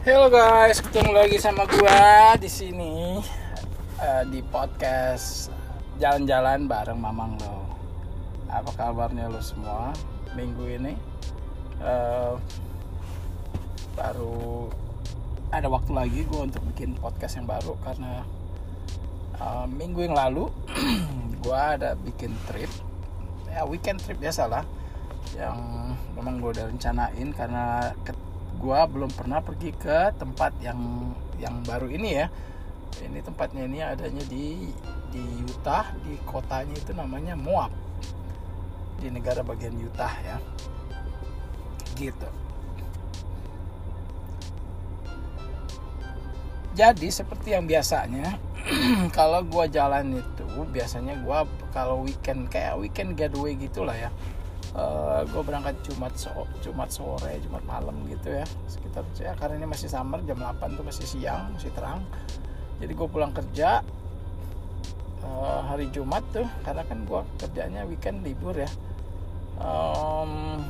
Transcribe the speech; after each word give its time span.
Halo 0.00 0.32
guys, 0.32 0.80
ketemu 0.80 1.12
lagi 1.12 1.36
sama 1.36 1.68
gua 1.68 2.32
di 2.40 2.48
sini 2.48 3.20
uh, 4.00 4.24
di 4.24 4.40
podcast 4.40 5.52
jalan-jalan 6.00 6.64
bareng 6.64 6.96
Mamang 6.96 7.36
lo. 7.36 7.68
Apa 8.48 8.72
kabarnya 8.72 9.28
lo 9.28 9.44
semua 9.44 9.92
minggu 10.32 10.64
ini? 10.72 10.96
Uh, 11.84 12.40
baru 13.92 14.72
ada 15.52 15.68
waktu 15.68 15.92
lagi 15.92 16.24
gue 16.24 16.48
untuk 16.48 16.64
bikin 16.72 16.96
podcast 16.96 17.36
yang 17.36 17.44
baru 17.44 17.76
karena 17.84 18.24
uh, 19.36 19.68
minggu 19.68 20.08
yang 20.08 20.16
lalu 20.16 20.48
gue 21.44 21.60
ada 21.60 21.92
bikin 21.92 22.32
trip 22.48 22.72
ya 23.52 23.68
weekend 23.68 24.00
trip 24.00 24.16
biasa 24.16 24.48
lah 24.48 24.64
yang 25.36 25.60
memang 26.16 26.40
gue 26.40 26.56
udah 26.56 26.72
rencanain 26.72 27.36
karena 27.36 27.92
gue 28.60 28.80
belum 28.92 29.08
pernah 29.16 29.40
pergi 29.40 29.72
ke 29.72 30.12
tempat 30.20 30.52
yang 30.60 30.78
yang 31.40 31.64
baru 31.64 31.88
ini 31.88 32.10
ya. 32.20 32.28
Ini 33.00 33.24
tempatnya 33.24 33.64
ini 33.64 33.80
adanya 33.80 34.20
di 34.28 34.68
di 35.08 35.24
Utah 35.48 35.88
di 36.04 36.20
kotanya 36.28 36.76
itu 36.76 36.92
namanya 36.92 37.32
Moab. 37.40 37.72
Di 39.00 39.08
negara 39.08 39.40
bagian 39.40 39.72
Utah 39.80 40.12
ya. 40.20 40.36
Gitu. 41.96 42.28
Jadi 46.76 47.08
seperti 47.08 47.56
yang 47.56 47.64
biasanya 47.64 48.36
kalau 49.16 49.40
gue 49.42 49.64
jalan 49.72 50.20
itu 50.20 50.44
biasanya 50.68 51.16
gue 51.16 51.38
kalau 51.72 52.04
weekend 52.04 52.52
kayak 52.52 52.76
weekend 52.76 53.16
getaway 53.16 53.56
gitulah 53.56 53.96
ya 53.96 54.12
uh, 54.74 55.20
eh, 55.20 55.22
gue 55.26 55.42
berangkat 55.42 55.74
Jumat 55.86 56.12
so 56.14 56.46
Jumat 56.62 56.90
sore 56.92 57.38
Jumat 57.42 57.62
malam 57.66 57.96
gitu 58.06 58.30
ya. 58.30 58.44
Sekitar 58.70 59.02
ya 59.18 59.32
karena 59.34 59.64
ini 59.64 59.66
masih 59.70 59.88
summer 59.90 60.22
jam 60.22 60.38
8 60.38 60.78
tuh 60.78 60.84
masih 60.86 61.06
siang 61.06 61.54
masih 61.54 61.72
terang. 61.74 62.04
Jadi 62.80 62.92
gue 62.96 63.08
pulang 63.10 63.32
kerja 63.34 63.84
uh, 65.26 65.60
hari 65.66 65.90
Jumat 65.92 66.24
tuh 66.32 66.46
karena 66.62 66.82
kan 66.86 66.98
gue 67.04 67.20
kerjanya 67.40 67.82
weekend 67.86 68.22
libur 68.22 68.54
ya. 68.54 68.70
Um, 69.60 70.64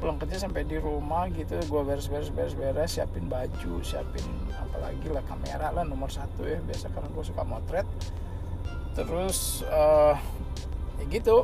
pulang 0.00 0.16
kerja 0.16 0.48
sampai 0.48 0.64
di 0.64 0.80
rumah 0.80 1.28
gitu 1.32 1.60
gue 1.60 1.80
beres-beres 1.84 2.32
beres-beres 2.32 2.96
siapin 2.96 3.28
baju 3.28 3.84
siapin 3.84 4.24
apalagi 4.56 5.06
lah 5.12 5.24
kamera 5.28 5.68
lah 5.74 5.84
nomor 5.84 6.08
satu 6.08 6.46
ya. 6.46 6.62
Biasa 6.62 6.92
karena 6.94 7.08
gue 7.10 7.24
suka 7.24 7.42
motret. 7.42 7.86
Terus 8.94 9.66
uh, 9.66 10.14
ya 11.02 11.04
gitu 11.10 11.42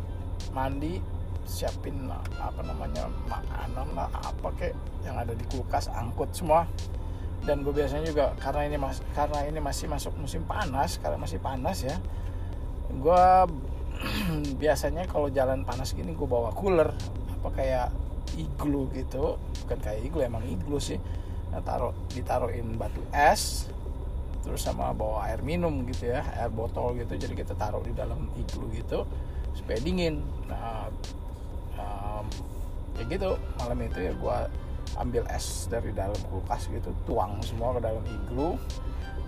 mandi 0.51 1.01
siapin 1.47 2.07
apa 2.39 2.61
namanya 2.63 3.11
makanan 3.27 3.89
lah 3.97 4.07
apa 4.13 4.49
kek 4.55 4.75
yang 5.03 5.19
ada 5.19 5.35
di 5.35 5.43
kulkas 5.51 5.91
angkut 5.91 6.31
semua. 6.31 6.67
Dan 7.41 7.65
gue 7.65 7.73
biasanya 7.73 8.05
juga 8.05 8.37
karena 8.37 8.69
ini 8.69 8.77
mas 8.77 9.01
karena 9.17 9.49
ini 9.49 9.59
masih 9.65 9.89
masuk 9.89 10.13
musim 10.21 10.45
panas 10.45 11.01
karena 11.01 11.17
masih 11.17 11.41
panas 11.41 11.81
ya 11.81 11.97
gue 12.91 13.25
biasanya 14.63 15.09
kalau 15.09 15.33
jalan 15.33 15.65
panas 15.65 15.97
gini 15.97 16.13
gue 16.13 16.29
bawa 16.29 16.53
cooler 16.53 16.93
apa 17.41 17.49
kayak 17.57 17.89
iglu 18.37 18.91
gitu. 18.93 19.41
Bukan 19.65 19.79
kayak 19.81 20.01
iglu 20.05 20.21
emang 20.21 20.45
iglu 20.47 20.77
sih. 20.79 21.01
Nah, 21.51 21.65
taruh 21.67 21.91
ditaruhin 22.15 22.79
batu 22.79 23.03
es 23.11 23.67
terus 24.41 24.65
sama 24.65 24.97
bawa 24.97 25.29
air 25.29 25.45
minum 25.45 25.85
gitu 25.85 26.09
ya 26.09 26.25
air 26.41 26.49
botol 26.49 26.97
gitu 26.97 27.13
jadi 27.13 27.35
kita 27.37 27.53
taruh 27.59 27.85
di 27.85 27.93
dalam 27.93 28.25
iglu 28.41 28.73
gitu 28.73 29.05
supaya 29.55 29.79
dingin. 29.83 30.23
Nah 30.49 30.89
um, 31.79 32.27
ya 32.99 33.05
gitu. 33.07 33.37
Malam 33.59 33.79
itu 33.87 33.99
ya 34.01 34.13
gue 34.15 34.39
ambil 34.99 35.23
es 35.31 35.71
dari 35.71 35.95
dalam 35.95 36.19
kulkas 36.29 36.67
gitu 36.67 36.91
tuang 37.07 37.39
semua 37.47 37.77
ke 37.79 37.81
dalam 37.83 38.05
iglu. 38.05 38.59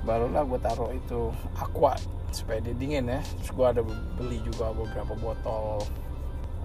Barulah 0.02 0.42
gue 0.42 0.58
taruh 0.58 0.90
itu 0.90 1.30
aqua 1.54 1.94
supaya 2.34 2.58
dia 2.58 2.74
dingin 2.74 3.06
ya. 3.06 3.20
Terus 3.22 3.50
gue 3.54 3.66
ada 3.66 3.82
beli 4.18 4.42
juga 4.42 4.74
beberapa 4.74 5.14
botol 5.14 5.86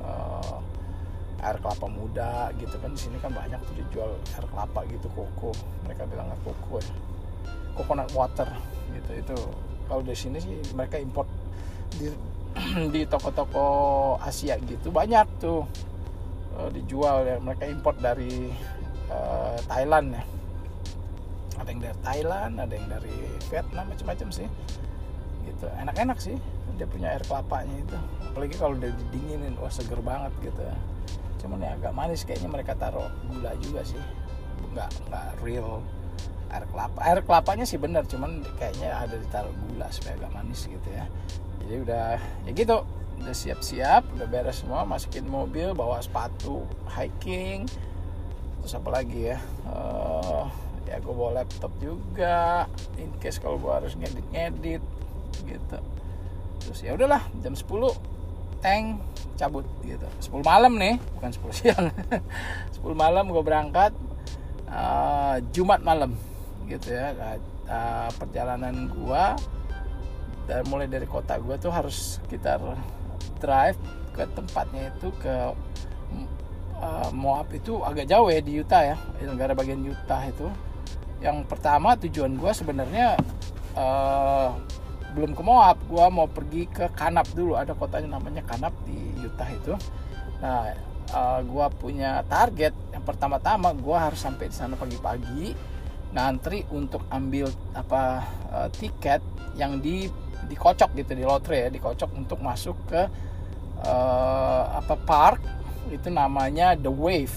uh, 0.01 0.57
air 1.45 1.57
kelapa 1.61 1.85
muda 1.85 2.49
gitu 2.57 2.75
kan. 2.81 2.89
Di 2.97 2.99
sini 3.05 3.17
kan 3.21 3.29
banyak 3.29 3.61
tuh 3.61 3.75
dijual 3.77 4.11
air 4.33 4.45
kelapa 4.49 4.81
gitu 4.89 5.07
koko. 5.13 5.53
Mereka 5.85 6.09
bilang 6.09 6.33
koko 6.41 6.81
ya. 6.81 6.95
Coconut 7.77 8.09
water 8.17 8.49
gitu. 8.89 9.11
Itu 9.21 9.37
kalau 9.85 10.01
di 10.01 10.17
sini 10.17 10.41
sih 10.41 10.57
mereka 10.73 10.97
import 10.97 11.29
di 11.95 12.09
di 12.93 13.05
toko-toko 13.05 13.65
Asia 14.21 14.57
gitu 14.61 14.89
banyak 14.89 15.27
tuh. 15.41 15.65
Uh, 16.57 16.73
dijual 16.73 17.21
ya 17.21 17.37
mereka 17.37 17.69
import 17.69 18.01
dari 18.01 18.49
uh, 19.13 19.57
Thailand 19.69 20.17
ya. 20.17 20.23
Ada 21.61 21.69
yang 21.69 21.81
dari 21.81 21.97
Thailand 22.01 22.53
ada 22.57 22.73
yang 22.73 22.87
dari 22.89 23.17
Vietnam 23.49 23.85
macam-macam 23.93 24.27
sih. 24.33 24.47
Gitu 25.45 25.65
enak-enak 25.69 26.17
sih 26.17 26.37
dia 26.77 26.85
punya 26.85 27.13
air 27.13 27.23
kelapanya 27.25 27.75
itu. 27.77 27.97
Apalagi 28.33 28.55
kalau 28.57 28.73
udah 28.77 28.89
didinginin 28.89 29.53
wah 29.61 29.69
seger 29.69 30.01
banget 30.01 30.33
gitu. 30.41 30.61
Cuman 31.45 31.61
ya 31.61 31.77
agak 31.77 31.93
manis 31.93 32.25
kayaknya 32.25 32.49
mereka 32.49 32.73
taruh 32.73 33.09
gula 33.29 33.53
juga 33.61 33.85
sih. 33.85 34.01
Nggak 34.73 34.89
nggak 35.09 35.27
real 35.45 35.81
air 36.49 36.65
kelapa. 36.73 36.99
Air 37.05 37.19
kelapanya 37.21 37.65
sih 37.69 37.77
bener 37.77 38.05
cuman 38.09 38.41
kayaknya 38.57 38.97
ada 38.97 39.13
ditaruh 39.13 39.53
gula 39.69 39.89
supaya 39.93 40.17
agak 40.17 40.31
manis 40.33 40.65
gitu 40.65 40.89
ya 40.89 41.05
jadi 41.67 41.83
udah 41.83 42.07
ya 42.47 42.51
gitu. 42.55 42.77
Udah 43.19 43.35
siap-siap 43.35 44.07
udah 44.15 44.27
beres 44.31 44.63
semua 44.63 44.87
masukin 44.87 45.27
mobil 45.27 45.75
bawa 45.75 45.99
sepatu 45.99 46.63
hiking. 46.87 47.67
Terus 48.63 48.73
apa 48.79 48.89
lagi 48.95 49.35
ya? 49.35 49.37
Uh, 49.67 50.47
ya 50.87 51.03
gue 51.03 51.11
bawa 51.11 51.43
laptop 51.43 51.75
juga 51.83 52.63
in 52.95 53.11
case 53.19 53.43
kalau 53.43 53.59
gue 53.59 53.67
harus 53.67 53.99
ngedit-ngedit 53.99 54.79
gitu. 55.43 55.79
Terus 56.63 56.79
ya 56.79 56.95
udahlah 56.95 57.27
jam 57.43 57.51
10 57.51 57.67
tank 58.63 59.03
cabut 59.35 59.67
gitu. 59.83 60.07
10 60.23 60.39
malam 60.47 60.79
nih 60.79 60.95
bukan 61.19 61.31
10 61.35 61.51
siang. 61.51 61.85
10 62.79 62.95
malam 62.95 63.27
gue 63.27 63.43
berangkat 63.43 63.91
uh, 64.71 65.35
Jumat 65.51 65.83
malam 65.83 66.15
gitu 66.71 66.95
ya. 66.95 67.11
Uh, 67.67 68.07
perjalanan 68.15 68.87
gua 68.95 69.35
dan 70.47 70.63
mulai 70.71 70.87
dari 70.87 71.03
kota 71.03 71.35
gua 71.43 71.59
tuh 71.59 71.69
harus 71.69 72.17
sekitar 72.23 72.63
drive 73.37 73.77
ke 74.15 74.23
tempatnya 74.33 74.89
itu 74.95 75.13
ke 75.21 75.35
uh, 76.81 77.09
Moab 77.13 77.51
itu 77.53 77.83
agak 77.83 78.09
jauh 78.09 78.31
ya 78.31 78.41
di 78.41 78.63
Utah 78.63 78.81
ya 78.81 78.95
negara 79.21 79.53
bagian 79.53 79.83
Utah 79.83 80.23
itu. 80.25 80.47
Yang 81.21 81.45
pertama 81.45 81.93
tujuan 81.99 82.33
gua 82.39 82.55
sebenarnya 82.55 83.19
uh, 83.77 84.55
belum 85.13 85.35
ke 85.35 85.43
Moab 85.45 85.77
gua 85.85 86.09
mau 86.09 86.25
pergi 86.25 86.65
ke 86.65 86.89
Kanab 86.95 87.27
dulu. 87.35 87.59
Ada 87.59 87.77
kotanya 87.77 88.17
namanya 88.17 88.41
Kanab 88.47 88.73
di 88.87 88.97
Utah 89.21 89.49
itu. 89.51 89.73
Nah 90.41 90.73
uh, 91.13 91.39
gua 91.45 91.69
punya 91.69 92.23
target 92.25 92.73
yang 92.95 93.03
pertama-tama 93.03 93.75
gua 93.77 94.09
harus 94.09 94.23
sampai 94.23 94.49
di 94.49 94.55
sana 94.55 94.73
pagi-pagi 94.79 95.53
ngantri 96.07 96.63
untuk 96.71 97.03
ambil 97.11 97.51
apa 97.75 98.23
uh, 98.49 98.69
tiket 98.71 99.19
yang 99.59 99.83
di 99.83 100.07
dikocok 100.45 100.93
gitu 100.93 101.11
di 101.17 101.25
lotre 101.25 101.65
ya 101.65 101.69
dikocok 101.73 102.13
untuk 102.13 102.39
masuk 102.39 102.77
ke 102.87 103.01
uh, 103.83 104.63
apa 104.77 104.95
park 104.95 105.41
itu 105.89 106.11
namanya 106.13 106.77
The 106.77 106.91
Wave. 106.91 107.35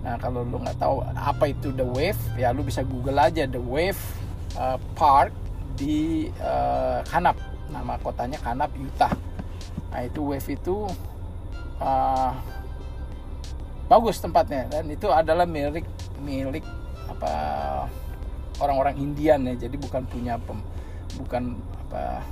Nah 0.00 0.14
kalau 0.16 0.46
lu 0.46 0.62
nggak 0.62 0.78
tahu 0.78 1.04
apa 1.04 1.44
itu 1.50 1.74
The 1.74 1.84
Wave 1.84 2.20
ya 2.38 2.54
lu 2.54 2.64
bisa 2.64 2.86
google 2.86 3.18
aja 3.18 3.44
The 3.44 3.60
Wave 3.60 4.00
uh, 4.56 4.78
Park 4.94 5.34
di 5.78 6.26
uh, 6.42 7.02
Kanab 7.06 7.38
nama 7.70 8.00
kotanya 8.00 8.38
Kanab 8.40 8.72
Utah. 8.78 9.12
Nah 9.90 10.00
itu 10.06 10.20
Wave 10.22 10.48
itu 10.54 10.86
uh, 11.82 12.32
bagus 13.88 14.20
tempatnya. 14.20 14.68
Dan 14.68 14.90
itu 14.92 15.08
adalah 15.10 15.48
milik 15.48 15.84
milik 16.22 16.62
apa 17.08 17.32
orang-orang 18.60 18.98
Indian 19.00 19.40
ya. 19.48 19.66
Jadi 19.66 19.76
bukan 19.80 20.04
punya 20.06 20.36
pem, 20.38 20.60
bukan 21.18 21.58
apa 21.88 22.22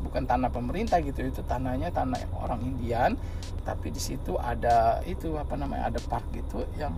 bukan 0.00 0.24
tanah 0.24 0.48
pemerintah 0.48 1.02
gitu 1.04 1.26
itu 1.26 1.42
tanahnya 1.44 1.92
tanah 1.92 2.24
orang 2.40 2.62
Indian 2.64 3.18
tapi 3.66 3.92
di 3.92 4.00
situ 4.00 4.40
ada 4.40 5.04
itu 5.04 5.36
apa 5.36 5.52
namanya 5.58 5.92
ada 5.92 6.00
park 6.00 6.32
gitu 6.32 6.64
yang 6.80 6.94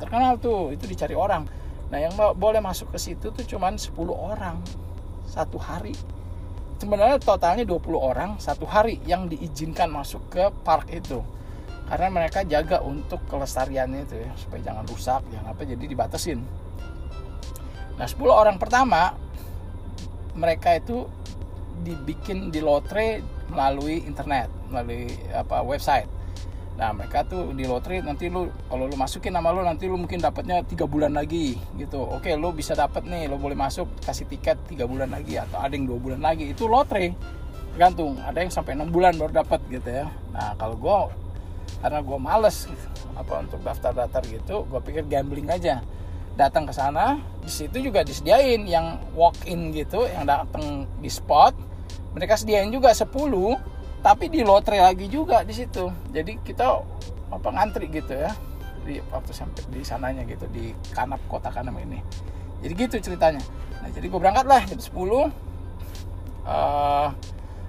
terkenal 0.00 0.40
tuh 0.40 0.72
itu 0.72 0.88
dicari 0.88 1.12
orang. 1.12 1.44
Nah 1.90 1.98
yang 2.00 2.14
boleh 2.16 2.62
masuk 2.62 2.94
ke 2.94 2.98
situ 3.02 3.28
tuh 3.34 3.44
cuman 3.44 3.76
10 3.76 3.92
orang 4.08 4.56
satu 5.28 5.60
hari. 5.60 5.92
Sebenarnya 6.80 7.20
totalnya 7.20 7.68
20 7.68 8.00
orang 8.00 8.30
satu 8.40 8.64
hari 8.64 9.02
yang 9.04 9.28
diizinkan 9.28 9.92
masuk 9.92 10.24
ke 10.32 10.48
park 10.64 10.88
itu. 10.88 11.20
Karena 11.90 12.08
mereka 12.08 12.46
jaga 12.46 12.80
untuk 12.80 13.20
kelestariannya 13.26 14.06
itu 14.06 14.16
ya 14.22 14.30
supaya 14.38 14.62
jangan 14.62 14.84
rusak 14.86 15.20
jangan 15.28 15.52
apa 15.52 15.62
jadi 15.66 15.84
dibatasin. 15.84 16.40
Nah 17.98 18.06
10 18.06 18.16
orang 18.30 18.56
pertama 18.56 19.12
mereka 20.40 20.80
itu 20.80 21.04
dibikin 21.84 22.48
di 22.48 22.64
lotre 22.64 23.20
melalui 23.52 24.00
internet 24.08 24.48
melalui 24.72 25.12
apa 25.36 25.60
website 25.60 26.08
Nah 26.80 26.96
mereka 26.96 27.28
tuh 27.28 27.52
di 27.52 27.68
lotre 27.68 28.00
nanti 28.00 28.32
lu 28.32 28.48
kalau 28.72 28.88
lu 28.88 28.96
masukin 28.96 29.36
nama 29.36 29.52
lu 29.52 29.60
nanti 29.60 29.84
lu 29.84 30.00
mungkin 30.00 30.16
dapatnya 30.16 30.64
tiga 30.64 30.88
bulan 30.88 31.12
lagi 31.12 31.60
gitu. 31.76 32.00
Oke 32.00 32.32
lu 32.40 32.56
bisa 32.56 32.72
dapat 32.72 33.04
nih, 33.04 33.28
lu 33.28 33.36
boleh 33.36 33.52
masuk 33.52 33.84
kasih 34.00 34.24
tiket 34.24 34.56
tiga 34.64 34.88
bulan 34.88 35.12
lagi 35.12 35.36
atau 35.36 35.60
ada 35.60 35.76
yang 35.76 35.84
dua 35.84 36.00
bulan 36.00 36.24
lagi 36.24 36.56
itu 36.56 36.64
lotre 36.64 37.12
tergantung 37.76 38.16
ada 38.24 38.40
yang 38.40 38.48
sampai 38.48 38.74
enam 38.80 38.88
bulan 38.88 39.12
baru 39.20 39.44
dapat 39.44 39.60
gitu 39.68 39.92
ya. 39.92 40.08
Nah 40.32 40.56
kalau 40.56 40.80
gue 40.80 40.98
karena 41.84 42.00
gue 42.00 42.18
males 42.18 42.56
apa 43.12 43.44
untuk 43.44 43.60
daftar-daftar 43.60 44.22
gitu, 44.32 44.64
gue 44.64 44.80
pikir 44.80 45.04
gambling 45.04 45.52
aja 45.52 45.84
datang 46.38 46.66
ke 46.68 46.72
sana 46.74 47.18
di 47.40 47.50
situ 47.50 47.80
juga 47.80 48.04
disediain 48.04 48.62
yang 48.68 49.00
walk 49.16 49.36
in 49.48 49.72
gitu 49.72 50.06
yang 50.06 50.28
datang 50.28 50.86
di 51.00 51.10
spot. 51.10 51.56
Mereka 52.14 52.34
sediain 52.36 52.70
juga 52.70 52.90
10 52.90 53.06
tapi 54.00 54.32
di 54.32 54.40
lotre 54.44 54.80
lagi 54.80 55.06
juga 55.08 55.44
di 55.44 55.54
situ. 55.54 55.88
Jadi 56.12 56.40
kita 56.42 56.80
apa 57.30 57.48
ngantri 57.48 57.88
gitu 57.88 58.14
ya. 58.14 58.32
Di 58.84 59.00
waktu 59.12 59.32
sampai 59.32 59.62
di 59.72 59.80
sananya 59.84 60.24
gitu 60.24 60.48
di 60.48 60.72
Kanap 60.92 61.20
kota 61.28 61.48
Kanap 61.48 61.76
ini. 61.80 62.00
Jadi 62.60 62.72
gitu 62.76 62.96
ceritanya. 63.00 63.40
Nah 63.80 63.88
jadi 63.88 64.06
gue 64.06 64.20
berangkat 64.20 64.46
lah 64.48 64.60
jam 64.68 64.80
10 64.80 64.90
uh, 66.44 67.08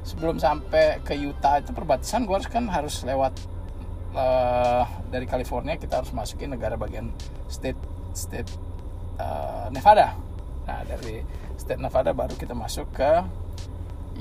sebelum 0.02 0.42
sampai 0.42 1.00
ke 1.06 1.13
Utah 1.16 1.62
itu 1.62 1.72
perbatasan 1.72 2.25
gue 2.25 2.36
harus 2.36 2.50
kan 2.50 2.66
harus 2.68 3.06
lewat 3.06 3.34
uh, 4.18 4.84
dari 5.13 5.30
California 5.30 5.78
kita 5.78 6.02
harus 6.02 6.12
masukin 6.12 6.52
negara 6.58 6.75
bagian 6.75 7.13
state 7.48 7.78
state 8.13 8.50
uh, 9.19 9.68
Nevada. 9.74 10.16
Nah 10.68 10.80
dari 10.88 11.24
state 11.58 11.81
Nevada 11.81 12.12
baru 12.12 12.34
kita 12.36 12.56
masuk 12.58 12.90
ke 12.96 13.12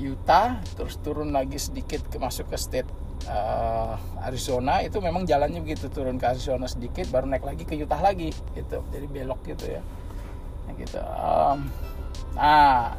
Utah 0.01 0.57
terus 0.73 0.97
turun 1.03 1.29
lagi 1.35 1.61
sedikit 1.61 2.01
ke 2.09 2.17
masuk 2.17 2.49
ke 2.49 2.57
state 2.57 2.89
uh, 3.29 3.99
Arizona. 4.25 4.81
Itu 4.81 5.03
memang 5.03 5.27
jalannya 5.27 5.61
begitu 5.61 5.91
turun 5.91 6.17
ke 6.17 6.25
Arizona 6.25 6.65
sedikit 6.65 7.11
baru 7.11 7.27
naik 7.29 7.45
lagi 7.45 7.63
ke 7.67 7.75
Utah 7.77 7.99
lagi 7.99 8.33
gitu. 8.55 8.81
Jadi 8.89 9.05
belok 9.05 9.41
gitu 9.45 9.77
ya. 9.77 9.81
Nah, 10.65 10.73
gitu. 10.79 11.01
Um, 11.01 11.59
nah 12.31 12.95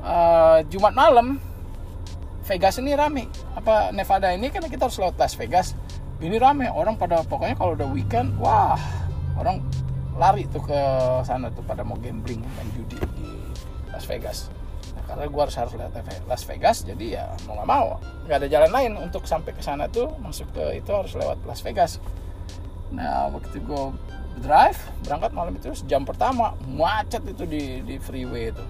uh, 0.00 0.58
Jumat 0.72 0.96
malam 0.96 1.38
Vegas 2.48 2.82
ini 2.82 2.98
rame. 2.98 3.30
Apa 3.54 3.94
Nevada 3.94 4.32
ini 4.34 4.50
kan 4.50 4.64
kita 4.66 4.90
harus 4.90 4.98
lewat 4.98 5.14
Las 5.20 5.38
Vegas. 5.38 5.78
Ini 6.18 6.36
rame 6.36 6.66
orang 6.66 6.98
pada 6.98 7.22
pokoknya 7.22 7.54
kalau 7.54 7.78
udah 7.78 7.88
weekend 7.94 8.34
wah 8.42 8.76
orang 9.38 9.62
lari 10.20 10.44
tuh 10.52 10.60
ke 10.60 10.80
sana 11.24 11.48
tuh 11.48 11.64
pada 11.64 11.80
mau 11.80 11.96
gambling 11.96 12.44
main 12.44 12.68
judi 12.76 13.00
di 13.16 13.28
Las 13.88 14.04
Vegas. 14.04 14.52
Karena 15.08 15.26
gue 15.26 15.40
harus 15.42 15.56
harus 15.56 15.72
lihat 15.74 15.96
Las 16.28 16.44
Vegas 16.44 16.84
jadi 16.84 17.06
ya 17.08 17.24
mau 17.48 17.56
nggak 17.56 17.68
mau. 17.72 17.86
Nggak 18.28 18.36
ada 18.44 18.48
jalan 18.52 18.70
lain 18.70 18.92
untuk 19.00 19.24
sampai 19.24 19.56
ke 19.56 19.64
sana 19.64 19.88
tuh 19.88 20.12
masuk 20.20 20.52
ke 20.52 20.76
itu 20.76 20.92
harus 20.92 21.16
lewat 21.16 21.40
Las 21.48 21.64
Vegas. 21.64 21.96
Nah 22.92 23.32
waktu 23.32 23.64
gue 23.64 23.84
drive 24.44 24.78
berangkat 25.08 25.32
malam 25.32 25.56
itu 25.56 25.72
jam 25.88 26.04
pertama 26.04 26.52
macet 26.68 27.24
itu 27.24 27.48
di 27.48 27.80
di 27.80 27.96
freeway 27.96 28.52
itu. 28.52 28.64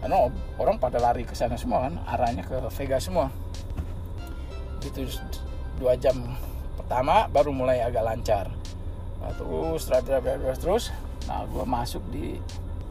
Karena 0.00 0.24
orang 0.56 0.80
pada 0.80 0.96
lari 0.96 1.28
ke 1.28 1.36
sana 1.36 1.60
semua 1.60 1.84
kan 1.84 2.00
arahnya 2.08 2.48
ke 2.48 2.64
Vegas 2.80 3.12
semua. 3.12 3.28
Itu 4.80 5.04
dua 5.76 6.00
jam 6.00 6.16
pertama 6.80 7.28
baru 7.28 7.52
mulai 7.52 7.84
agak 7.84 8.02
lancar 8.02 8.63
nah, 9.22 9.32
terus 9.34 9.86
drive 9.86 10.06
drive 10.06 10.24
drive 10.42 10.60
terus 10.60 10.84
nah 11.24 11.44
gue 11.48 11.64
masuk 11.64 12.02
di 12.12 12.38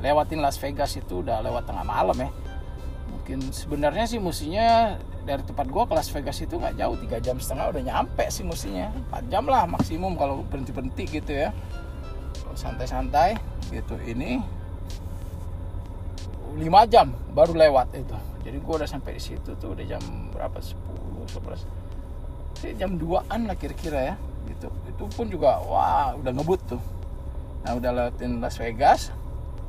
lewatin 0.03 0.43
Las 0.43 0.59
Vegas 0.59 0.99
itu 0.99 1.23
udah 1.23 1.39
lewat 1.39 1.63
tengah 1.63 1.87
malam 1.87 2.17
ya. 2.19 2.29
Mungkin 3.07 3.39
sebenarnya 3.55 4.03
sih 4.03 4.19
mestinya 4.19 4.99
dari 5.23 5.39
tempat 5.47 5.71
gua 5.71 5.87
ke 5.87 5.95
Las 5.95 6.11
Vegas 6.11 6.43
itu 6.43 6.59
nggak 6.59 6.75
jauh 6.75 6.99
tiga 6.99 7.17
jam 7.23 7.39
setengah 7.39 7.71
udah 7.71 7.81
nyampe 7.87 8.27
sih 8.27 8.43
mestinya. 8.43 8.91
4 9.15 9.31
jam 9.31 9.47
lah 9.47 9.63
maksimum 9.63 10.19
kalau 10.19 10.43
berhenti 10.43 10.75
berhenti 10.75 11.03
gitu 11.07 11.31
ya. 11.31 11.55
Santai-santai 12.53 13.39
gitu 13.71 13.95
ini 14.03 14.43
5 16.59 16.59
jam 16.91 17.15
baru 17.31 17.55
lewat 17.55 17.95
itu. 17.95 18.17
Jadi 18.43 18.57
gua 18.59 18.83
udah 18.83 18.89
sampai 18.91 19.15
di 19.15 19.23
situ 19.23 19.55
tuh 19.55 19.71
udah 19.71 19.87
jam 19.87 20.03
berapa? 20.35 20.59
10 20.59 20.75
11 21.31 21.63
sih 22.59 22.71
jam 22.79 22.95
2an 22.95 23.49
lah 23.49 23.57
kira-kira 23.59 24.13
ya 24.13 24.15
gitu. 24.47 24.67
Itu 24.89 25.03
pun 25.11 25.27
juga 25.31 25.59
wah 25.63 26.13
udah 26.17 26.31
ngebut 26.31 26.61
tuh. 26.67 26.81
Nah 27.63 27.79
udah 27.79 27.91
lewatin 27.95 28.43
Las 28.43 28.59
Vegas 28.59 29.09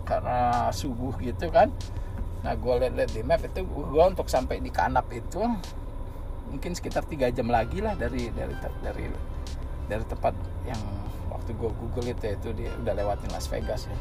karena 0.05 0.69
subuh 0.75 1.15
gitu 1.23 1.49
kan. 1.49 1.71
Nah 2.44 2.53
gue 2.59 2.75
lihat-lihat 2.85 3.11
di 3.15 3.23
map 3.25 3.41
itu 3.41 3.65
gue 3.65 4.05
untuk 4.05 4.29
sampai 4.29 4.61
di 4.61 4.69
Kanap 4.69 5.09
itu 5.15 5.41
mungkin 6.50 6.76
sekitar 6.76 7.09
tiga 7.09 7.32
jam 7.32 7.49
lagi 7.49 7.81
lah 7.81 7.97
dari 7.97 8.29
dari 8.31 8.55
dari 8.85 9.06
dari 9.88 10.05
tempat 10.05 10.35
yang 10.69 10.79
waktu 11.32 11.56
gue 11.56 11.71
google 11.73 12.06
itu 12.06 12.25
itu 12.31 12.49
dia 12.53 12.71
udah 12.85 12.93
lewatin 12.94 13.32
Las 13.32 13.49
Vegas 13.49 13.88
ya. 13.88 13.97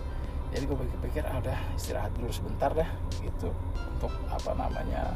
Jadi 0.53 0.69
gue 0.69 0.77
pikir-pikir 0.85 1.25
ah 1.25 1.41
udah 1.41 1.57
istirahat 1.73 2.13
dulu 2.13 2.29
sebentar 2.29 2.69
deh 2.75 2.89
gitu. 3.23 3.49
Untuk 3.97 4.13
apa 4.29 4.51
namanya 4.53 5.15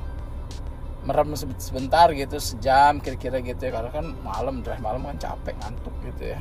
merem 1.07 1.31
sebentar 1.55 2.11
gitu 2.11 2.35
sejam 2.43 2.99
kira-kira 2.99 3.39
gitu 3.39 3.71
ya. 3.71 3.71
Karena 3.71 3.89
kan 3.95 4.05
malam 4.19 4.59
drive 4.59 4.83
malam 4.83 5.07
kan 5.07 5.15
capek 5.15 5.55
ngantuk 5.63 5.95
gitu 6.03 6.35
ya. 6.35 6.39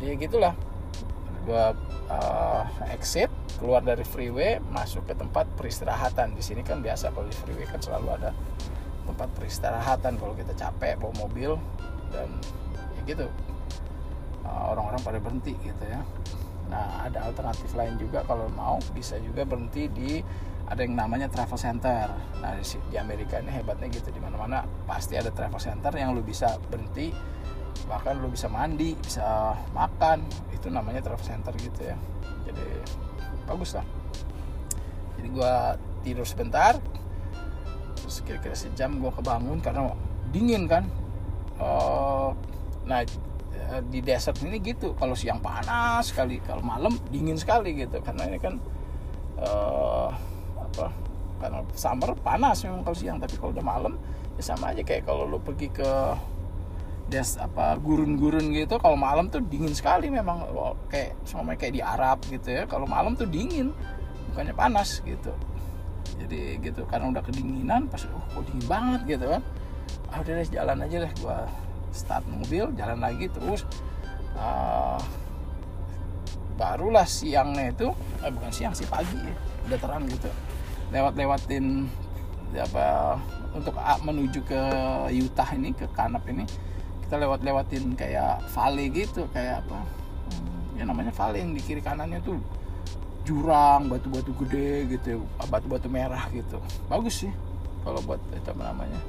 Jadi 0.00 0.12
gitulah. 0.24 0.56
Gue 1.44 1.76
uh, 2.08 2.64
exit 2.88 3.28
keluar 3.60 3.84
dari 3.84 4.00
freeway 4.00 4.56
masuk 4.72 5.04
ke 5.04 5.12
tempat 5.12 5.44
peristirahatan. 5.60 6.32
Di 6.32 6.40
sini 6.40 6.64
kan 6.64 6.80
biasa 6.80 7.12
kalau 7.12 7.28
di 7.28 7.36
freeway 7.36 7.68
kan 7.68 7.84
selalu 7.84 8.16
ada 8.16 8.32
tempat 9.04 9.28
peristirahatan 9.36 10.16
kalau 10.16 10.32
kita 10.32 10.56
capek 10.56 10.96
bawa 10.96 11.12
mobil 11.20 11.60
dan 12.08 12.32
ya 12.96 13.00
gitu. 13.04 13.28
Uh, 14.40 14.72
orang-orang 14.72 15.00
pada 15.04 15.18
berhenti 15.20 15.52
gitu 15.60 15.84
ya. 15.84 16.00
Nah 16.72 17.04
ada 17.04 17.28
alternatif 17.28 17.76
lain 17.76 18.00
juga 18.00 18.24
kalau 18.24 18.48
mau 18.56 18.80
bisa 18.96 19.20
juga 19.20 19.44
berhenti 19.44 19.84
di 19.92 20.24
ada 20.64 20.80
yang 20.80 20.96
namanya 20.96 21.28
travel 21.28 21.60
center. 21.60 22.08
Nah 22.40 22.56
di, 22.56 22.96
Amerika 22.96 23.40
ini 23.40 23.52
hebatnya 23.52 23.88
gitu. 23.92 24.08
Di 24.08 24.20
mana-mana 24.20 24.64
pasti 24.88 25.16
ada 25.16 25.28
travel 25.28 25.60
center 25.60 25.92
yang 25.92 26.16
lu 26.16 26.24
bisa 26.24 26.56
berhenti 26.72 27.12
bahkan 27.84 28.16
lu 28.16 28.32
bisa 28.32 28.48
mandi 28.48 28.96
bisa 28.96 29.52
makan. 29.76 30.24
Itu 30.54 30.72
namanya 30.72 31.04
travel 31.04 31.24
center 31.24 31.52
gitu 31.60 31.80
ya. 31.84 31.96
Jadi 32.48 32.64
bagus 33.44 33.76
lah. 33.76 33.86
Jadi 35.20 35.28
gue 35.28 35.54
tidur 36.04 36.26
sebentar 36.28 36.76
terus 37.94 38.20
kira-kira 38.20 38.52
sejam 38.52 39.00
gue 39.00 39.12
kebangun 39.12 39.60
karena 39.60 39.92
dingin 40.32 40.64
kan. 40.64 40.88
Uh, 41.60 42.32
nah 42.88 43.04
di 43.84 44.00
desert 44.00 44.40
ini 44.40 44.60
gitu. 44.64 44.96
Kalau 44.96 45.12
siang 45.12 45.44
panas 45.44 46.08
sekali 46.08 46.40
kalau 46.40 46.64
malam 46.64 46.96
dingin 47.12 47.36
sekali 47.36 47.76
gitu. 47.76 48.00
Karena 48.00 48.28
ini 48.28 48.40
kan 48.40 48.56
uh, 49.40 50.08
apa? 50.74 50.90
Karena 51.38 51.60
summer 51.76 52.10
panas 52.18 52.62
memang 52.66 52.82
kalau 52.82 52.96
siang 52.96 53.18
tapi 53.22 53.34
kalau 53.38 53.54
udah 53.54 53.64
malam 53.64 53.94
ya 54.34 54.42
sama 54.42 54.74
aja. 54.74 54.82
Kayak 54.82 55.06
kalau 55.06 55.30
lu 55.30 55.38
pergi 55.38 55.70
ke 55.70 55.90
des 57.04 57.36
apa 57.36 57.76
gurun-gurun 57.78 58.48
gitu 58.56 58.80
kalau 58.80 58.96
malam 58.96 59.30
tuh 59.30 59.40
dingin 59.40 59.72
sekali 59.72 60.10
memang. 60.10 60.44
Kayak 60.90 61.14
sama 61.24 61.54
kayak 61.54 61.74
di 61.78 61.82
Arab 61.84 62.18
gitu 62.26 62.48
ya. 62.50 62.62
Kalau 62.66 62.84
malam 62.84 63.14
tuh 63.14 63.30
dingin 63.30 63.70
bukannya 64.32 64.54
panas 64.56 64.98
gitu. 65.06 65.30
Jadi 66.18 66.60
gitu 66.62 66.84
karena 66.90 67.10
udah 67.10 67.22
kedinginan 67.24 67.88
pas 67.88 68.04
oh 68.10 68.24
kok 68.34 68.42
dingin 68.50 68.66
banget 68.66 69.00
gitu 69.18 69.26
kan. 69.30 69.42
Ah 70.10 70.18
udah 70.22 70.32
deh 70.42 70.48
jalan 70.50 70.78
aja 70.82 70.96
deh 71.06 71.12
gua 71.22 71.46
start 71.94 72.26
mobil 72.26 72.70
jalan 72.74 72.98
lagi 72.98 73.30
terus. 73.30 73.62
Uh, 74.34 74.98
barulah 76.54 77.06
siangnya 77.06 77.74
itu 77.74 77.90
eh, 78.22 78.30
bukan 78.30 78.50
siang 78.54 78.74
sih 78.74 78.86
pagi 78.86 79.18
ya 79.18 79.34
udah 79.66 79.78
terang 79.80 80.04
gitu 80.06 80.30
lewat 80.94 81.18
lewatin 81.18 81.90
apa 82.54 83.18
untuk 83.50 83.74
menuju 84.06 84.46
ke 84.46 84.62
Utah 85.10 85.50
ini 85.58 85.74
ke 85.74 85.90
Kanap 85.90 86.22
ini 86.30 86.46
kita 87.04 87.18
lewat 87.18 87.42
lewatin 87.42 87.98
kayak 87.98 88.46
valley 88.54 88.88
gitu 88.94 89.26
kayak 89.34 89.66
apa 89.66 89.78
hmm, 89.82 90.78
ya 90.78 90.82
namanya 90.86 91.10
valley 91.10 91.42
yang 91.42 91.52
di 91.52 91.60
kiri 91.60 91.82
kanannya 91.82 92.22
tuh 92.22 92.38
jurang 93.26 93.90
batu-batu 93.90 94.32
gede 94.44 94.86
gitu 94.94 95.20
batu-batu 95.50 95.90
merah 95.90 96.30
gitu 96.30 96.62
bagus 96.86 97.26
sih 97.26 97.32
kalau 97.82 98.00
buat 98.06 98.22
itu 98.32 98.48
apa 98.48 98.62
namanya 98.72 99.00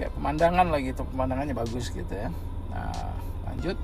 kayak 0.00 0.10
pemandangan 0.16 0.66
lah 0.72 0.80
gitu 0.80 1.02
pemandangannya 1.12 1.54
bagus 1.54 1.92
gitu 1.92 2.10
ya 2.10 2.32
nah 2.72 3.14
lanjut 3.46 3.76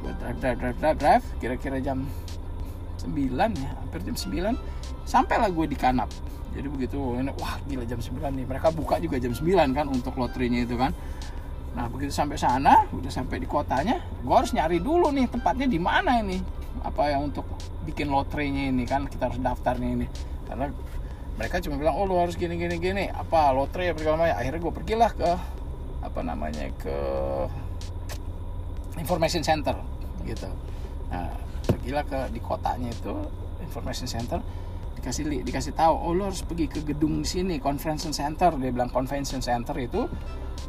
buat 0.00 0.16
drive 0.16 0.38
drive 0.40 0.78
drive, 0.80 0.98
drive. 0.98 1.24
kira-kira 1.42 1.76
jam 1.82 2.08
9 3.00 3.32
ya 3.56 3.70
hampir 3.80 4.00
jam 4.04 4.12
9 4.12 5.08
sampailah 5.08 5.48
gue 5.48 5.66
di 5.72 5.76
Kanap. 5.80 6.12
Jadi 6.52 6.66
begitu 6.68 6.98
wah 7.40 7.56
gila 7.64 7.88
jam 7.88 8.02
9 8.02 8.20
nih. 8.36 8.44
Mereka 8.44 8.68
buka 8.76 9.00
juga 9.00 9.16
jam 9.16 9.32
9 9.32 9.72
kan 9.72 9.86
untuk 9.88 10.20
lotrinya 10.20 10.60
itu 10.60 10.76
kan. 10.76 10.92
Nah 11.70 11.86
begitu 11.86 12.10
sampai 12.10 12.34
sana, 12.34 12.84
udah 12.90 13.06
sampai 13.06 13.38
di 13.38 13.46
kotanya, 13.46 14.02
gue 14.02 14.34
harus 14.34 14.50
nyari 14.50 14.82
dulu 14.82 15.14
nih 15.14 15.30
tempatnya 15.30 15.70
di 15.70 15.78
mana 15.78 16.18
ini, 16.18 16.42
apa 16.82 17.14
yang 17.14 17.30
untuk 17.30 17.46
bikin 17.86 18.10
lotrenya 18.10 18.74
ini 18.74 18.82
kan 18.82 19.06
kita 19.06 19.30
harus 19.30 19.38
daftarnya 19.38 20.02
ini, 20.02 20.06
karena 20.50 20.66
mereka 21.38 21.62
cuma 21.62 21.78
bilang 21.78 21.94
oh 21.94 22.10
lu 22.10 22.18
harus 22.18 22.34
gini 22.34 22.58
gini 22.58 22.74
gini, 22.82 23.06
apa 23.06 23.54
lotre 23.54 23.86
ya 23.86 23.94
segala. 23.94 24.34
Akhirnya 24.34 24.58
gue 24.58 24.72
pergilah 24.74 25.14
ke 25.14 25.30
apa 26.02 26.20
namanya 26.26 26.74
ke 26.74 26.96
information 28.98 29.46
center 29.46 29.78
gitu. 30.26 30.50
Nah 31.06 31.30
pergilah 31.66 32.04
ke 32.06 32.18
di 32.32 32.40
kotanya 32.40 32.88
itu 32.88 33.12
information 33.60 34.08
center 34.08 34.40
dikasih 35.00 35.24
li- 35.32 35.40
dikasih 35.40 35.72
tahu 35.72 35.94
oh 35.96 36.12
lo 36.12 36.28
harus 36.28 36.44
pergi 36.44 36.68
ke 36.68 36.80
gedung 36.84 37.24
sini 37.24 37.56
convention 37.56 38.12
center. 38.12 38.52
Dia 38.60 38.68
bilang 38.68 38.92
convention 38.92 39.40
center 39.40 39.72
itu 39.80 40.04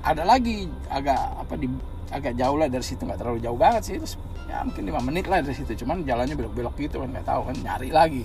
ada 0.07 0.24
lagi 0.24 0.71
agak 0.88 1.19
apa 1.43 1.53
di 1.60 1.67
agak 2.12 2.39
jauh 2.39 2.55
lah 2.55 2.71
dari 2.71 2.83
situ 2.83 3.03
nggak 3.03 3.19
terlalu 3.19 3.39
jauh 3.43 3.60
banget 3.60 3.81
sih. 3.83 3.95
Terus, 4.00 4.15
ya 4.48 4.63
mungkin 4.63 4.83
lima 4.88 5.03
menit 5.03 5.27
lah 5.27 5.43
dari 5.43 5.51
situ. 5.51 5.83
Cuman 5.83 6.07
jalannya 6.07 6.36
belok-belok 6.39 6.75
gitu 6.79 7.03
kan 7.03 7.12
nggak 7.12 7.27
tahu 7.27 7.41
kan 7.51 7.55
nyari 7.60 7.89
lagi. 7.91 8.24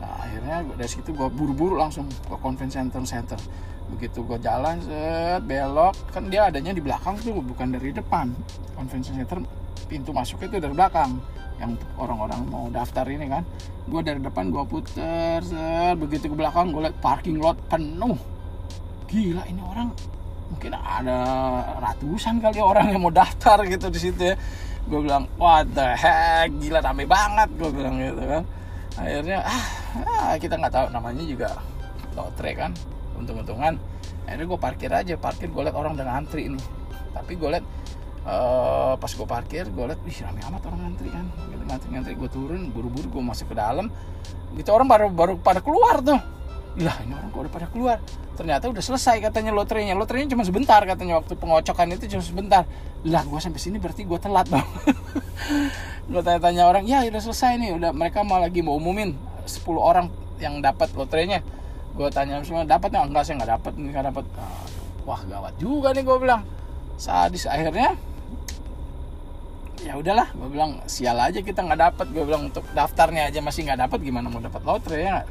Nah 0.00 0.24
akhirnya 0.24 0.56
dari 0.72 0.90
situ 0.90 1.12
gue 1.12 1.28
buru-buru 1.28 1.76
langsung 1.76 2.08
ke 2.08 2.36
convention 2.40 2.88
center. 2.88 3.04
Center 3.04 3.40
begitu 3.84 4.24
gue 4.24 4.40
jalan 4.40 4.80
set 4.80 5.44
belok 5.44 5.92
kan 6.08 6.32
dia 6.32 6.48
adanya 6.48 6.72
di 6.72 6.80
belakang 6.80 7.20
tuh 7.20 7.44
bukan 7.44 7.76
dari 7.76 7.92
depan. 7.92 8.32
Convention 8.72 9.20
center 9.20 9.44
pintu 9.84 10.16
masuknya 10.16 10.48
itu 10.48 10.58
dari 10.64 10.72
belakang 10.72 11.20
yang 11.62 11.78
orang-orang 12.00 12.40
mau 12.50 12.66
daftar 12.70 13.06
ini 13.06 13.26
kan. 13.30 13.42
Gue 13.86 14.00
dari 14.00 14.18
depan 14.18 14.50
gue 14.50 14.64
puter 14.66 15.40
set. 15.44 15.94
Begitu 16.00 16.32
ke 16.32 16.36
belakang 16.36 16.74
gue 16.74 16.88
liat 16.88 16.96
parking 16.98 17.38
lot 17.38 17.58
penuh. 17.70 18.16
Gila 19.06 19.42
ini 19.46 19.60
orang 19.62 19.88
mungkin 20.50 20.72
ada 20.76 21.18
ratusan 21.80 22.38
kali 22.42 22.60
orang 22.60 22.92
yang 22.92 23.00
mau 23.02 23.12
daftar 23.14 23.62
gitu 23.68 23.88
di 23.92 24.00
situ 24.00 24.22
ya. 24.32 24.36
Gue 24.88 25.00
bilang 25.04 25.30
what 25.38 25.68
the 25.72 25.94
heck? 25.94 26.50
Gila 26.58 26.82
rame 26.82 27.04
banget 27.06 27.48
gue 27.54 27.70
bilang 27.70 27.96
gitu 28.00 28.22
kan. 28.24 28.42
Akhirnya 28.94 29.38
ah, 29.42 29.64
ah, 30.06 30.34
kita 30.38 30.54
nggak 30.58 30.72
tahu 30.74 30.86
namanya 30.94 31.22
juga 31.26 31.48
lotre 32.14 32.52
kan 32.54 32.70
untung-untungan. 33.14 33.78
Akhirnya 34.26 34.46
gue 34.48 34.58
parkir 34.58 34.90
aja 34.90 35.14
parkir 35.20 35.48
gue 35.52 35.62
liat 35.62 35.76
orang 35.76 35.94
udah 35.94 36.06
ngantri 36.08 36.50
nih. 36.50 36.64
Tapi 37.14 37.32
gue 37.38 37.48
liat 37.54 37.64
eh, 38.24 38.92
pas 38.96 39.10
gue 39.12 39.26
parkir 39.28 39.64
gue 39.68 39.84
liat 39.84 40.00
wih 40.00 40.18
rame 40.24 40.40
amat 40.40 40.62
orang 40.68 40.80
ngantri 40.88 41.08
kan. 41.12 41.26
Gitu, 41.52 41.62
ngantri-ngantri 41.64 42.12
gue 42.16 42.30
turun 42.32 42.60
buru-buru 42.72 43.06
gue 43.08 43.22
masuk 43.22 43.52
ke 43.52 43.56
dalam. 43.56 43.92
Gitu 44.56 44.68
orang 44.72 44.88
baru 44.88 45.06
baru 45.12 45.32
pada 45.40 45.60
keluar 45.60 46.00
tuh. 46.00 46.18
Lah 46.74 46.96
ini 47.06 47.14
orang 47.14 47.30
kok 47.30 47.40
udah 47.46 47.52
pada 47.54 47.66
keluar? 47.70 47.98
Ternyata 48.34 48.66
udah 48.66 48.82
selesai 48.82 49.22
katanya 49.22 49.54
lotrenya. 49.54 49.94
Lotrenya 49.94 50.34
cuma 50.34 50.42
sebentar 50.42 50.82
katanya 50.82 51.22
waktu 51.22 51.38
pengocokan 51.38 51.94
itu 51.94 52.10
cuma 52.10 52.22
sebentar. 52.26 52.62
Lah 53.06 53.22
gue 53.22 53.38
sampai 53.38 53.60
sini 53.62 53.78
berarti 53.78 54.02
gue 54.02 54.18
telat 54.18 54.50
dong. 54.50 54.64
Gue 56.04 56.20
tanya-tanya 56.20 56.68
orang 56.68 56.84
ya 56.84 57.00
udah 57.08 57.16
selesai 57.16 57.56
nih 57.56 57.80
udah. 57.80 57.96
Mereka 57.96 58.20
mau 58.28 58.36
lagi 58.36 58.60
mau 58.60 58.76
umumin 58.76 59.16
10 59.48 59.64
orang 59.80 60.12
yang 60.36 60.60
dapat 60.60 60.92
lotrenya. 60.92 61.40
Gue 61.96 62.12
tanya 62.12 62.44
semua 62.44 62.68
dapat 62.68 62.92
nggak? 62.92 63.08
Enggak 63.08 63.24
saya 63.24 63.34
nggak 63.40 63.52
dapat 63.56 63.72
nggak 63.72 64.04
dapat. 64.12 64.24
Ah, 64.36 64.64
wah 65.08 65.20
gawat 65.24 65.56
juga 65.56 65.96
nih 65.96 66.04
gue 66.04 66.16
bilang. 66.20 66.44
Sadis 67.00 67.48
akhirnya 67.48 67.96
ya 69.82 69.98
udahlah 69.98 70.30
gue 70.30 70.48
bilang 70.52 70.78
sial 70.86 71.18
aja 71.18 71.42
kita 71.42 71.64
nggak 71.64 71.80
dapat 71.90 72.06
gue 72.14 72.22
bilang 72.22 72.52
untuk 72.52 72.62
daftarnya 72.76 73.32
aja 73.32 73.42
masih 73.42 73.66
nggak 73.66 73.88
dapat 73.88 73.98
gimana 74.04 74.30
mau 74.30 74.38
dapat 74.38 74.62
lotre 74.62 75.02
ya 75.02 75.26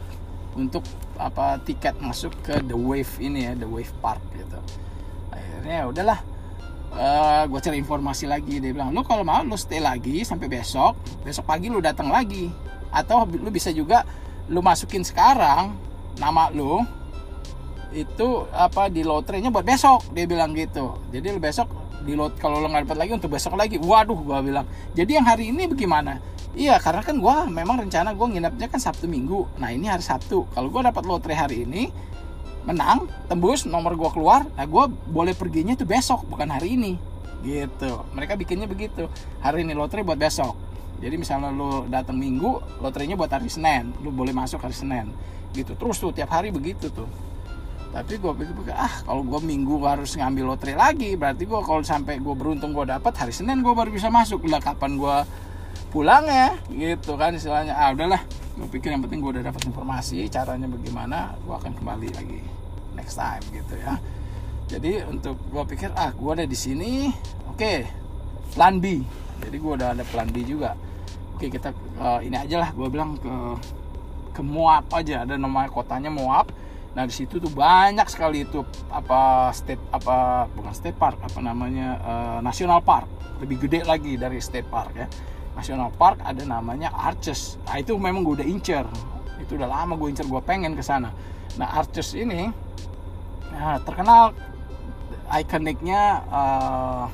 untuk 0.54 0.86
apa 1.18 1.58
tiket 1.66 1.98
masuk 1.98 2.34
ke 2.46 2.62
the 2.66 2.78
wave 2.78 3.10
ini 3.18 3.50
ya 3.50 3.54
the 3.58 3.66
wave 3.66 3.90
park 4.02 4.22
gitu. 4.38 4.60
Akhirnya 5.34 5.76
ya 5.82 5.86
udahlah 5.90 6.20
gue 7.50 7.58
cari 7.58 7.78
informasi 7.82 8.30
lagi. 8.30 8.62
Dia 8.62 8.70
bilang 8.70 8.94
lu 8.94 9.02
kalau 9.02 9.26
mau 9.26 9.42
lu 9.42 9.58
stay 9.58 9.82
lagi 9.82 10.22
sampai 10.22 10.46
besok. 10.46 10.94
Besok 11.26 11.50
pagi 11.50 11.74
lu 11.74 11.82
datang 11.82 12.14
lagi. 12.14 12.54
Atau 12.94 13.26
lu 13.26 13.50
bisa 13.50 13.74
juga 13.74 14.06
lu 14.46 14.62
masukin 14.62 15.02
sekarang 15.02 15.74
nama 16.22 16.54
lu 16.54 16.86
itu 17.94 18.46
apa 18.54 18.94
di 18.94 19.02
lotrenya 19.02 19.50
buat 19.50 19.66
besok. 19.66 20.06
Dia 20.14 20.30
bilang 20.30 20.54
gitu. 20.54 21.02
Jadi 21.10 21.34
lu 21.34 21.42
besok 21.42 21.66
di 22.04 22.14
lot 22.20 22.36
kalau 22.36 22.60
lo 22.60 22.68
nggak 22.68 22.84
dapat 22.86 22.98
lagi 23.00 23.12
untuk 23.16 23.32
besok 23.32 23.56
lagi. 23.56 23.80
Waduh 23.80 24.20
gua 24.20 24.44
bilang. 24.44 24.68
Jadi 24.92 25.16
yang 25.16 25.26
hari 25.26 25.50
ini 25.50 25.66
bagaimana? 25.72 26.20
Iya 26.54 26.78
karena 26.78 27.02
kan 27.02 27.18
gua 27.18 27.48
memang 27.48 27.82
rencana 27.82 28.14
gua 28.14 28.30
nginepnya 28.30 28.68
kan 28.70 28.78
sabtu 28.78 29.08
minggu. 29.08 29.48
Nah 29.58 29.72
ini 29.72 29.88
hari 29.88 30.04
sabtu. 30.04 30.46
Kalau 30.52 30.68
gua 30.70 30.92
dapat 30.92 31.04
lotre 31.08 31.34
hari 31.34 31.64
ini 31.64 31.90
menang 32.64 33.08
tembus 33.28 33.68
nomor 33.68 34.00
gua 34.00 34.08
keluar 34.16 34.48
nah 34.56 34.64
gua 34.64 34.88
boleh 34.88 35.36
perginya 35.36 35.76
tuh 35.76 35.88
besok 35.88 36.28
bukan 36.28 36.52
hari 36.52 36.76
ini. 36.76 36.94
Gitu. 37.42 37.92
Mereka 38.14 38.36
bikinnya 38.36 38.68
begitu. 38.68 39.08
Hari 39.40 39.64
ini 39.64 39.74
lotre 39.74 40.04
buat 40.04 40.20
besok. 40.20 40.54
Jadi 41.04 41.16
misalnya 41.20 41.52
lu 41.52 41.84
datang 41.92 42.16
minggu 42.16 42.80
lotrenya 42.80 43.18
buat 43.18 43.32
hari 43.32 43.48
senin. 43.50 43.92
Lu 44.04 44.14
boleh 44.14 44.32
masuk 44.32 44.62
hari 44.62 44.76
senin. 44.76 45.10
Gitu. 45.52 45.74
Terus 45.76 45.98
tuh 46.00 46.12
tiap 46.14 46.32
hari 46.32 46.54
begitu 46.54 46.88
tuh 46.94 47.10
tapi 47.94 48.18
gue 48.18 48.34
pikir-pikir 48.34 48.74
ah 48.74 49.06
kalau 49.06 49.22
gue 49.22 49.38
minggu 49.46 49.78
harus 49.86 50.18
ngambil 50.18 50.58
lotre 50.58 50.74
lagi 50.74 51.14
berarti 51.14 51.46
gue 51.46 51.62
kalau 51.62 51.86
sampai 51.86 52.18
gue 52.18 52.34
beruntung 52.34 52.74
gue 52.74 52.90
dapat 52.90 53.14
hari 53.14 53.30
senin 53.30 53.62
gue 53.62 53.70
baru 53.70 53.94
bisa 53.94 54.10
masuk. 54.10 54.50
Lah 54.50 54.58
kapan 54.58 54.98
gue 54.98 55.18
pulang 55.94 56.26
ya? 56.26 56.58
Gitu 56.74 57.14
kan 57.14 57.38
istilahnya. 57.38 57.78
Ah 57.78 57.94
udahlah. 57.94 58.18
Gue 58.58 58.66
pikir 58.66 58.98
yang 58.98 59.06
penting 59.06 59.22
gue 59.22 59.38
udah 59.38 59.46
dapat 59.46 59.62
informasi 59.70 60.26
caranya 60.34 60.66
bagaimana 60.66 61.38
gue 61.38 61.54
akan 61.54 61.72
kembali 61.78 62.10
lagi 62.18 62.42
next 62.98 63.14
time 63.14 63.46
gitu 63.54 63.78
ya. 63.78 64.02
Jadi 64.74 65.06
untuk 65.06 65.38
gue 65.54 65.64
pikir 65.78 65.94
ah 65.94 66.10
gue 66.10 66.32
ada 66.34 66.50
di 66.50 66.58
sini 66.58 67.14
oke 67.46 67.74
plan 68.58 68.82
B. 68.82 69.06
Jadi 69.38 69.56
gue 69.62 69.72
udah 69.78 69.94
ada 69.94 70.02
plan 70.02 70.26
B 70.34 70.42
juga. 70.42 70.74
Oke 71.38 71.46
kita 71.46 71.70
eh, 71.78 72.20
ini 72.26 72.42
aja 72.42 72.58
lah. 72.58 72.74
Gue 72.74 72.90
bilang 72.90 73.22
ke 73.22 73.34
ke 74.34 74.42
Moab 74.42 74.90
aja. 74.90 75.30
Ada 75.30 75.38
nama 75.38 75.70
kotanya 75.70 76.10
Moab 76.10 76.63
nah 76.94 77.10
di 77.10 77.14
situ 77.14 77.42
tuh 77.42 77.50
banyak 77.50 78.06
sekali 78.06 78.46
itu 78.46 78.62
apa 78.94 79.50
state 79.50 79.82
apa 79.90 80.46
bukan 80.54 80.74
state 80.78 80.94
park 80.94 81.18
apa 81.26 81.40
namanya 81.42 81.98
eh, 82.02 82.40
national 82.46 82.86
park. 82.86 83.10
Lebih 83.42 83.66
gede 83.68 83.80
lagi 83.84 84.14
dari 84.14 84.38
state 84.38 84.70
park 84.70 84.94
ya. 84.94 85.08
National 85.58 85.90
park 85.94 86.22
ada 86.22 86.42
namanya 86.46 86.94
Arches. 86.94 87.58
Nah 87.66 87.82
itu 87.82 87.98
memang 87.98 88.22
gue 88.22 88.42
udah 88.42 88.48
incer. 88.48 88.86
Itu 89.42 89.58
udah 89.58 89.70
lama 89.70 89.98
gue 89.98 90.10
incer 90.14 90.26
gue 90.30 90.42
pengen 90.46 90.78
ke 90.78 90.86
sana. 90.86 91.10
Nah 91.58 91.68
Arches 91.82 92.14
ini 92.14 92.54
nah, 93.50 93.82
terkenal 93.82 94.38
ikoniknya 95.34 96.02
eh, 96.30 97.06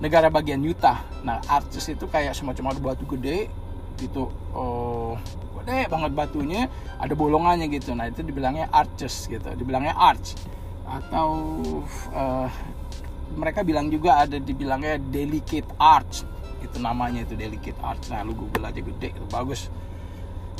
negara 0.00 0.32
bagian 0.32 0.64
Utah. 0.64 1.04
Nah 1.28 1.44
Arches 1.44 1.92
itu 1.92 2.08
kayak 2.08 2.32
semacam 2.32 2.72
batu 2.80 3.04
gede 3.04 3.52
gitu 4.00 4.32
oh 4.56 5.12
gede 5.60 5.86
banget 5.92 6.12
batunya 6.16 6.62
ada 6.96 7.12
bolongannya 7.14 7.68
gitu. 7.70 7.92
Nah 7.92 8.08
itu 8.08 8.24
dibilangnya 8.24 8.68
arches 8.72 9.28
gitu 9.28 9.46
dibilangnya 9.56 9.94
arch. 9.94 10.36
Atau 10.88 11.28
eh, 12.10 12.48
mereka 13.36 13.62
bilang 13.62 13.88
juga 13.88 14.26
ada 14.26 14.36
dibilangnya 14.40 14.98
delicate 14.98 15.68
arch 15.78 16.26
itu 16.60 16.76
namanya 16.80 17.24
itu 17.24 17.36
delicate 17.36 17.78
arch. 17.80 18.10
Nah 18.10 18.24
lu 18.24 18.34
google 18.34 18.66
aja 18.66 18.80
gede 18.80 19.14
itu 19.14 19.26
bagus. 19.30 19.70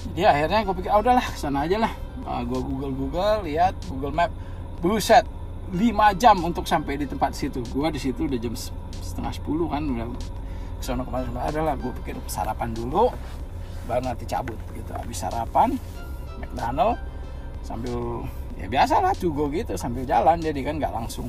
Jadi 0.01 0.25
akhirnya 0.25 0.65
gue 0.65 0.75
pikir 0.81 0.91
ah, 0.91 1.01
udahlah 1.01 1.27
sana 1.37 1.69
aja 1.69 1.77
lah. 1.77 1.93
Nah, 2.25 2.41
gue 2.45 2.61
google 2.61 2.93
google 2.93 3.45
lihat 3.45 3.77
google 3.89 4.13
map. 4.13 4.33
Buset 4.81 5.29
5 5.77 5.77
jam 6.17 6.41
untuk 6.41 6.65
sampai 6.65 6.97
di 6.97 7.05
tempat 7.05 7.37
situ. 7.37 7.61
Gue 7.69 7.93
di 7.93 8.01
situ 8.01 8.25
udah 8.25 8.41
jam 8.41 8.57
setengah 9.05 9.33
10 9.37 9.45
kan 9.69 9.83
udah 9.85 10.07
ke 10.81 10.85
sana 10.89 11.05
kemarin 11.05 11.37
adalah 11.37 11.77
gue 11.77 11.93
pikir 12.01 12.17
sarapan 12.25 12.73
dulu 12.73 13.13
baru 13.91 14.07
nanti 14.07 14.23
cabut 14.31 14.55
gitu. 14.71 14.95
Habis 14.95 15.19
sarapan 15.27 15.75
McDonald 16.39 16.95
sambil 17.67 18.23
ya 18.55 18.71
biasa 18.71 19.03
lah 19.03 19.11
juga 19.19 19.51
gitu 19.51 19.75
sambil 19.75 20.07
jalan. 20.07 20.39
Jadi 20.39 20.63
kan 20.63 20.79
nggak 20.79 20.95
langsung 20.95 21.27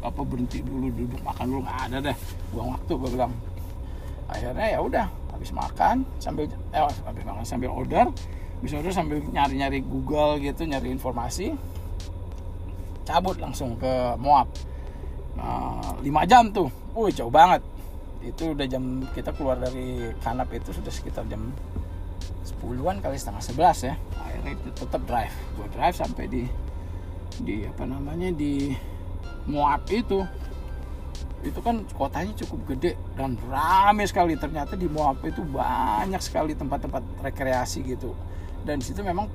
apa 0.00 0.20
berhenti 0.24 0.64
dulu 0.64 0.88
duduk 0.90 1.20
makan 1.20 1.44
dulu 1.52 1.60
nggak 1.68 1.80
ada 1.92 1.96
deh. 2.10 2.16
Buang 2.56 2.72
waktu 2.72 2.92
gue 2.96 3.10
bilang. 3.12 3.32
Akhirnya 4.24 4.66
ya 4.72 4.80
udah 4.80 5.06
habis 5.36 5.52
makan 5.52 6.08
sambil 6.16 6.48
eh 6.72 6.80
habis 6.80 7.22
makan 7.28 7.44
sambil 7.44 7.68
order 7.68 8.08
habis 8.56 8.72
order 8.72 8.94
sambil 8.94 9.20
nyari 9.20 9.60
nyari 9.60 9.78
Google 9.84 10.40
gitu 10.40 10.64
nyari 10.64 10.88
informasi 10.94 11.52
cabut 13.04 13.36
langsung 13.36 13.76
ke 13.76 14.16
Moab. 14.16 14.48
Nah, 15.36 15.98
5 16.00 16.30
jam 16.30 16.48
tuh. 16.48 16.72
Wih 16.96 17.12
jauh 17.12 17.28
banget 17.28 17.60
itu 18.24 18.56
udah 18.56 18.66
jam 18.66 19.04
kita 19.12 19.30
keluar 19.36 19.60
dari 19.60 20.12
kanap 20.24 20.48
itu 20.56 20.72
sudah 20.72 20.90
sekitar 20.90 21.28
jam 21.28 21.52
10-an 22.44 23.00
kali 23.04 23.16
setengah 23.20 23.42
11 23.44 23.88
ya. 23.88 23.94
Akhirnya 24.20 24.50
itu 24.56 24.68
tetap 24.72 25.02
drive. 25.04 25.34
Gue 25.56 25.68
drive 25.72 25.96
sampai 25.96 26.24
di 26.28 26.42
di 27.44 27.64
apa 27.68 27.84
namanya 27.84 28.32
di 28.32 28.72
Moab 29.48 29.84
itu. 29.92 30.24
Itu 31.44 31.60
kan 31.60 31.84
kotanya 31.92 32.32
cukup 32.40 32.72
gede 32.72 32.96
dan 33.16 33.36
ramai 33.48 34.08
sekali. 34.08 34.36
Ternyata 34.36 34.76
di 34.80 34.88
Moab 34.88 35.20
itu 35.24 35.44
banyak 35.44 36.20
sekali 36.24 36.56
tempat-tempat 36.56 37.04
rekreasi 37.20 37.84
gitu. 37.84 38.16
Dan 38.64 38.80
situ 38.80 39.04
memang 39.04 39.28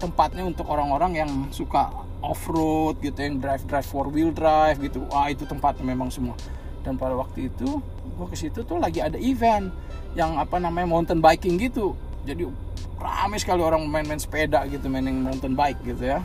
tempatnya 0.00 0.44
untuk 0.44 0.68
orang-orang 0.68 1.12
yang 1.20 1.30
suka 1.52 1.92
off 2.24 2.48
road 2.48 2.96
gitu 3.04 3.16
yang 3.20 3.36
drive 3.40 3.64
drive 3.68 3.84
four 3.84 4.08
wheel 4.08 4.32
drive 4.32 4.80
gitu. 4.80 5.04
Wah 5.12 5.28
itu 5.28 5.44
tempatnya 5.44 5.84
memang 5.84 6.08
semua. 6.08 6.36
Dan 6.80 6.96
pada 6.96 7.12
waktu 7.12 7.52
itu 7.52 7.84
gue 8.16 8.26
ke 8.32 8.36
situ 8.36 8.64
tuh 8.64 8.80
lagi 8.80 9.04
ada 9.04 9.20
event 9.20 9.68
yang 10.16 10.40
apa 10.40 10.56
namanya 10.56 10.88
mountain 10.88 11.20
biking 11.20 11.60
gitu. 11.60 11.92
Jadi 12.24 12.48
ramai 12.96 13.36
sekali 13.36 13.60
orang 13.60 13.84
main-main 13.86 14.18
sepeda 14.18 14.64
gitu 14.66 14.88
mainin 14.88 15.20
mountain 15.20 15.52
bike 15.52 15.84
gitu 15.84 16.16
ya. 16.16 16.24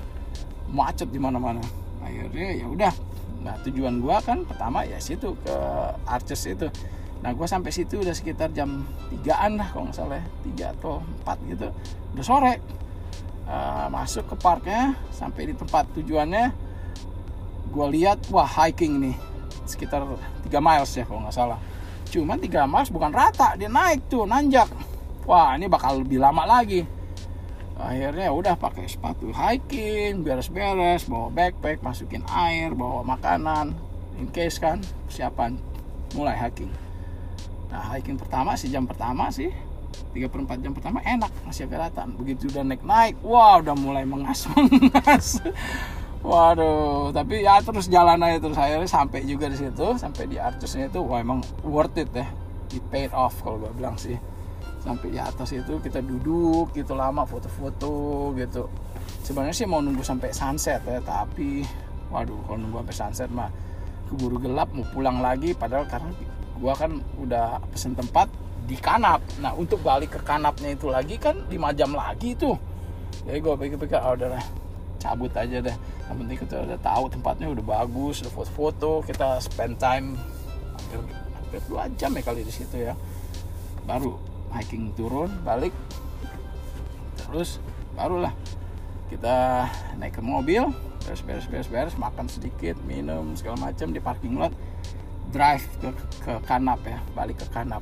Macet 0.72 1.12
di 1.12 1.20
mana-mana. 1.20 1.60
Akhirnya 2.00 2.56
ya 2.56 2.66
udah. 2.72 2.94
Nah 3.44 3.60
tujuan 3.68 4.00
gue 4.00 4.16
kan 4.24 4.48
pertama 4.48 4.88
ya 4.88 4.98
situ 5.04 5.36
ke 5.44 5.56
Arches 6.08 6.48
itu. 6.48 6.72
Nah 7.22 7.36
gue 7.36 7.46
sampai 7.46 7.70
situ 7.76 8.00
udah 8.02 8.16
sekitar 8.16 8.56
jam 8.56 8.88
3an 9.12 9.60
lah 9.60 9.68
kalau 9.76 9.92
nggak 9.92 9.98
salah 10.00 10.18
ya. 10.24 10.72
3 10.72 10.76
atau 10.80 11.04
4 11.28 11.52
gitu. 11.52 11.68
Udah 12.16 12.26
sore. 12.26 12.56
Uh, 13.52 13.92
masuk 13.92 14.32
ke 14.32 14.36
parknya 14.40 14.96
sampai 15.12 15.52
di 15.52 15.54
tempat 15.58 15.84
tujuannya 15.92 16.56
gue 17.68 17.88
lihat 18.00 18.32
wah 18.32 18.48
hiking 18.48 19.04
nih. 19.12 19.16
Sekitar 19.68 20.08
3 20.08 20.48
miles 20.64 20.92
ya 20.96 21.04
kalau 21.04 21.28
nggak 21.28 21.36
salah 21.36 21.60
cuman 22.12 22.36
3 22.36 22.68
miles 22.68 22.92
bukan 22.92 23.12
rata 23.16 23.56
dia 23.56 23.72
naik 23.72 24.12
tuh 24.12 24.28
nanjak. 24.28 24.68
Wah 25.24 25.56
ini 25.56 25.72
bakal 25.72 26.04
lebih 26.04 26.20
lama 26.20 26.44
lagi. 26.44 26.84
Akhirnya 27.80 28.30
udah 28.30 28.60
pakai 28.60 28.86
sepatu 28.86 29.32
hiking 29.32 30.22
beres-beres 30.22 31.08
bawa 31.08 31.32
backpack 31.32 31.80
masukin 31.82 32.22
air 32.30 32.76
bawa 32.76 33.02
makanan 33.02 33.74
in 34.20 34.28
case 34.30 34.60
kan 34.60 34.84
persiapan 35.08 35.56
mulai 36.14 36.36
hiking. 36.36 36.70
Nah 37.72 37.96
hiking 37.96 38.20
pertama 38.20 38.60
sih 38.60 38.68
jam 38.68 38.84
pertama 38.84 39.32
sih. 39.32 39.50
3 40.12 40.28
per 40.28 40.40
4 40.44 40.64
jam 40.64 40.72
pertama 40.76 41.00
enak 41.04 41.32
masih 41.48 41.68
kelihatan 41.68 42.16
begitu 42.16 42.52
udah 42.52 42.64
naik 42.64 42.84
naik 42.84 43.16
wah 43.24 43.60
udah 43.60 43.76
mulai 43.76 44.04
mengas 44.04 44.48
mengas 44.56 45.40
waduh 46.22 47.10
tapi 47.10 47.42
ya 47.42 47.58
terus 47.66 47.90
jalan 47.90 48.22
aja 48.22 48.38
terus 48.38 48.54
akhirnya 48.54 48.86
sampai 48.86 49.26
juga 49.26 49.50
di 49.50 49.58
situ 49.58 49.98
sampai 49.98 50.30
di 50.30 50.38
artusnya 50.38 50.86
itu 50.86 51.02
wah 51.02 51.18
emang 51.18 51.42
worth 51.66 51.98
it 51.98 52.14
ya. 52.14 52.30
It 52.72 52.86
paid 52.88 53.12
off 53.12 53.42
kalau 53.44 53.60
gue 53.60 53.74
bilang 53.76 54.00
sih. 54.00 54.16
Sampai 54.82 55.14
di 55.14 55.20
atas 55.20 55.52
itu 55.54 55.78
kita 55.82 56.00
duduk 56.02 56.74
gitu 56.74 56.94
lama 56.96 57.26
foto-foto 57.26 58.32
gitu. 58.38 58.70
Sebenarnya 59.26 59.54
sih 59.54 59.68
mau 59.68 59.82
nunggu 59.82 60.02
sampai 60.06 60.32
sunset 60.32 60.82
ya 60.86 61.02
tapi 61.02 61.66
waduh 62.14 62.38
kalau 62.48 62.58
nunggu 62.64 62.86
sampai 62.86 62.96
sunset 62.96 63.30
mah 63.34 63.50
keburu 64.08 64.38
gelap 64.40 64.70
mau 64.72 64.86
pulang 64.94 65.20
lagi 65.26 65.58
padahal 65.58 65.90
karena 65.90 66.12
gua 66.62 66.74
kan 66.78 67.02
udah 67.18 67.60
pesen 67.74 67.98
tempat 67.98 68.30
di 68.70 68.78
kanap. 68.78 69.20
Nah 69.42 69.58
untuk 69.58 69.82
balik 69.82 70.16
ke 70.16 70.22
kanapnya 70.22 70.78
itu 70.78 70.86
lagi 70.88 71.18
kan 71.18 71.50
5 71.50 71.78
jam 71.78 71.92
lagi 71.98 72.38
tuh. 72.38 72.56
Jadi 73.26 73.38
gua 73.42 73.58
pikir-pikir 73.58 74.00
oh 74.00 74.16
udahlah 74.16 74.46
cabut 75.02 75.34
aja 75.34 75.58
deh. 75.58 75.76
Yang 76.08 76.18
penting 76.22 76.38
kita 76.38 76.56
udah 76.70 76.80
tahu 76.80 77.04
tempatnya 77.10 77.48
udah 77.50 77.66
bagus 77.66 78.22
udah 78.22 78.34
foto-foto 78.38 79.02
kita 79.02 79.42
spend 79.42 79.82
time 79.82 80.14
hampir 80.78 81.02
hampir 81.34 81.62
dua 81.66 81.90
jam 81.98 82.14
ya 82.14 82.22
kali 82.22 82.46
di 82.46 82.54
situ 82.54 82.78
ya. 82.78 82.94
Baru 83.90 84.22
hiking 84.54 84.94
turun 84.94 85.34
balik 85.42 85.74
terus 87.18 87.58
barulah 87.96 88.36
kita 89.08 89.68
naik 90.00 90.20
ke 90.20 90.24
mobil 90.24 90.72
beres 91.04 91.24
beres 91.24 91.48
beres 91.48 91.68
beres 91.68 91.96
makan 91.96 92.28
sedikit 92.28 92.76
minum 92.84 93.34
segala 93.36 93.72
macam 93.72 93.92
di 93.92 94.00
parking 94.00 94.36
lot 94.38 94.54
drive 95.32 95.64
ke, 95.80 95.90
ke 96.24 96.34
kanap 96.44 96.80
ya 96.84 97.00
balik 97.16 97.40
ke 97.40 97.48
kanap. 97.50 97.82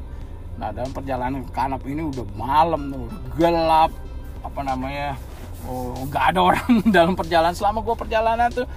Nah 0.62 0.70
dalam 0.70 0.94
perjalanan 0.94 1.42
ke 1.46 1.52
kanap 1.52 1.82
ini 1.90 2.06
udah 2.06 2.26
malam 2.38 2.94
tuh 2.94 3.10
gelap 3.36 3.92
apa 4.46 4.62
namanya 4.64 5.18
oh 5.68 6.06
nggak 6.08 6.24
ada 6.36 6.40
orang 6.40 6.70
dalam 6.96 7.14
perjalanan. 7.18 7.56
Selama 7.56 7.84
gue 7.84 7.96
perjalanan 7.96 8.50
tuh 8.54 8.68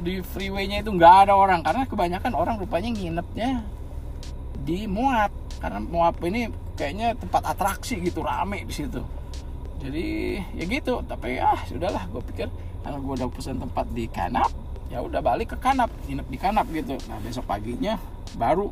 di 0.00 0.22
freeway-nya 0.22 0.84
itu 0.84 0.90
nggak 0.92 1.28
ada 1.28 1.32
orang. 1.36 1.64
Karena 1.64 1.86
kebanyakan 1.86 2.32
orang 2.36 2.56
rupanya 2.60 2.90
nginepnya 2.92 3.64
di 4.60 4.84
Moab 4.84 5.32
karena 5.60 5.80
Moab 5.80 6.20
ini 6.24 6.48
kayaknya 6.76 7.16
tempat 7.16 7.42
atraksi 7.44 8.00
gitu 8.00 8.20
rame 8.20 8.64
di 8.64 8.74
situ. 8.74 9.00
Jadi 9.80 10.36
ya 10.56 10.64
gitu. 10.68 11.00
Tapi 11.06 11.40
ah 11.40 11.60
sudahlah. 11.64 12.04
Gue 12.12 12.22
pikir 12.28 12.48
karena 12.80 12.96
gue 13.00 13.14
udah 13.16 13.28
pesan 13.32 13.60
tempat 13.60 13.86
di 13.92 14.08
Kanap 14.08 14.52
ya 14.90 15.00
udah 15.00 15.22
balik 15.22 15.54
ke 15.54 15.56
Kanap. 15.56 15.88
Nginep 16.10 16.26
di 16.28 16.38
Kanap 16.38 16.66
gitu. 16.74 16.98
Nah 17.08 17.18
besok 17.22 17.46
paginya 17.46 17.96
baru 18.36 18.68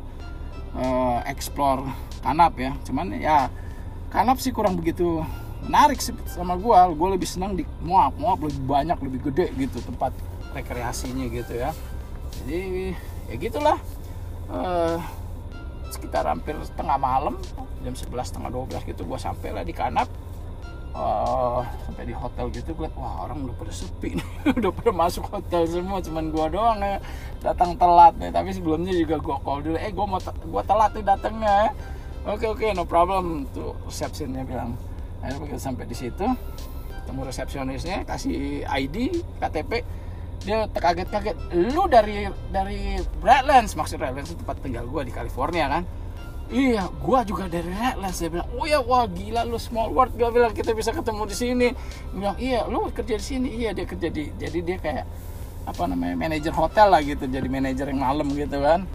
uh, 0.75 1.19
explore 1.25 1.87
Kanap 2.21 2.53
ya. 2.59 2.75
Cuman 2.83 3.15
ya 3.15 3.47
Kanap 4.09 4.41
sih 4.41 4.49
kurang 4.49 4.73
begitu 4.73 5.21
menarik 5.65 5.99
sih 5.99 6.15
sama 6.29 6.55
gue 6.55 6.77
gue 6.95 7.09
lebih 7.15 7.29
senang 7.29 7.55
di 7.55 7.63
Moab. 7.83 8.15
Moab 8.15 8.45
lebih 8.47 8.63
banyak 8.63 8.97
lebih 8.99 9.19
gede 9.31 9.51
gitu 9.55 9.83
tempat 9.83 10.15
rekreasinya 10.55 11.25
gitu 11.29 11.53
ya. 11.57 11.71
Jadi 12.43 12.93
ya 13.29 13.35
gitulah. 13.37 13.79
Uh, 14.49 14.97
sekitar 15.89 16.25
hampir 16.25 16.53
setengah 16.65 16.97
malam 16.97 17.37
jam 17.81 17.93
11 17.93 18.13
setengah 18.29 18.49
12 18.49 18.89
gitu 18.93 19.01
gue 19.09 19.19
sampai 19.19 19.49
lah 19.53 19.65
di 19.65 19.73
Kanap 19.73 20.09
uh, 20.93 21.61
sampai 21.85 22.03
di 22.09 22.13
hotel 22.15 22.49
gitu 22.53 22.73
gue 22.77 22.89
wah 22.97 23.25
orang 23.25 23.45
udah 23.45 23.55
pada 23.57 23.73
sepi 23.73 24.17
nih. 24.17 24.27
Udah 24.57 24.71
pada 24.73 24.91
masuk 24.93 25.25
hotel 25.29 25.65
semua 25.69 25.99
cuman 26.01 26.25
gue 26.31 26.45
doang 26.53 26.79
ya. 26.81 26.97
Datang 27.43 27.77
telat 27.77 28.13
nih. 28.17 28.31
Tapi 28.33 28.49
sebelumnya 28.55 28.93
juga 28.93 29.15
gue 29.21 29.35
call 29.41 29.59
dulu. 29.63 29.77
Eh 29.77 29.91
gue 29.91 30.05
mau 30.05 30.19
gue 30.21 30.63
telat 30.65 30.91
nih 30.95 31.05
datangnya 31.05 31.57
oke 32.25 32.45
oke 32.57 32.65
no 32.73 32.83
problem. 32.85 33.45
Tuh 33.53 33.75
resepsionnya 33.87 34.43
bilang 34.45 34.75
akhirnya 35.19 35.39
begitu 35.43 35.59
sampai 35.61 35.85
di 35.85 35.95
situ. 35.95 36.25
Ketemu 37.03 37.21
resepsionisnya 37.25 37.97
kasih 38.05 38.63
ID 38.69 39.25
KTP 39.41 39.71
dia 40.39 40.71
terkaget-kaget 40.71 41.35
lu 41.51 41.83
dari 41.91 42.31
dari 42.47 42.95
Redlands? 43.19 43.75
Maksud 43.75 43.99
Redlands 43.99 44.31
itu 44.31 44.39
tempat 44.39 44.63
tinggal 44.63 44.87
gue 44.87 45.01
di 45.09 45.13
California 45.13 45.67
kan? 45.67 45.83
Iya 46.49 46.89
gue 46.89 47.19
juga 47.27 47.45
dari 47.51 47.67
Redlands 47.69 48.17
dia 48.23 48.29
bilang. 48.31 48.47
Oh 48.55 48.65
ya 48.65 48.79
wah 48.79 49.05
gila 49.05 49.43
lu 49.43 49.59
small 49.59 49.91
world. 49.91 50.15
Gue 50.15 50.31
bilang 50.31 50.55
kita 50.55 50.71
bisa 50.71 50.95
ketemu 50.95 51.23
di 51.27 51.35
sini. 51.35 51.67
Dia 51.75 52.15
bilang 52.15 52.37
iya 52.39 52.59
lu 52.71 52.87
kerja 52.89 53.19
di 53.19 53.25
sini. 53.25 53.47
Iya 53.59 53.75
dia 53.75 53.85
kerja 53.85 54.07
di 54.07 54.31
jadi 54.39 54.59
dia 54.63 54.77
kayak 54.79 55.05
apa 55.67 55.83
namanya 55.85 56.15
manajer 56.17 56.53
hotel 56.55 56.87
lah 56.89 57.01
gitu 57.05 57.29
jadi 57.29 57.45
manajer 57.45 57.91
yang 57.91 58.01
malam 58.01 58.27
gitu 58.31 58.57
kan? 58.63 58.87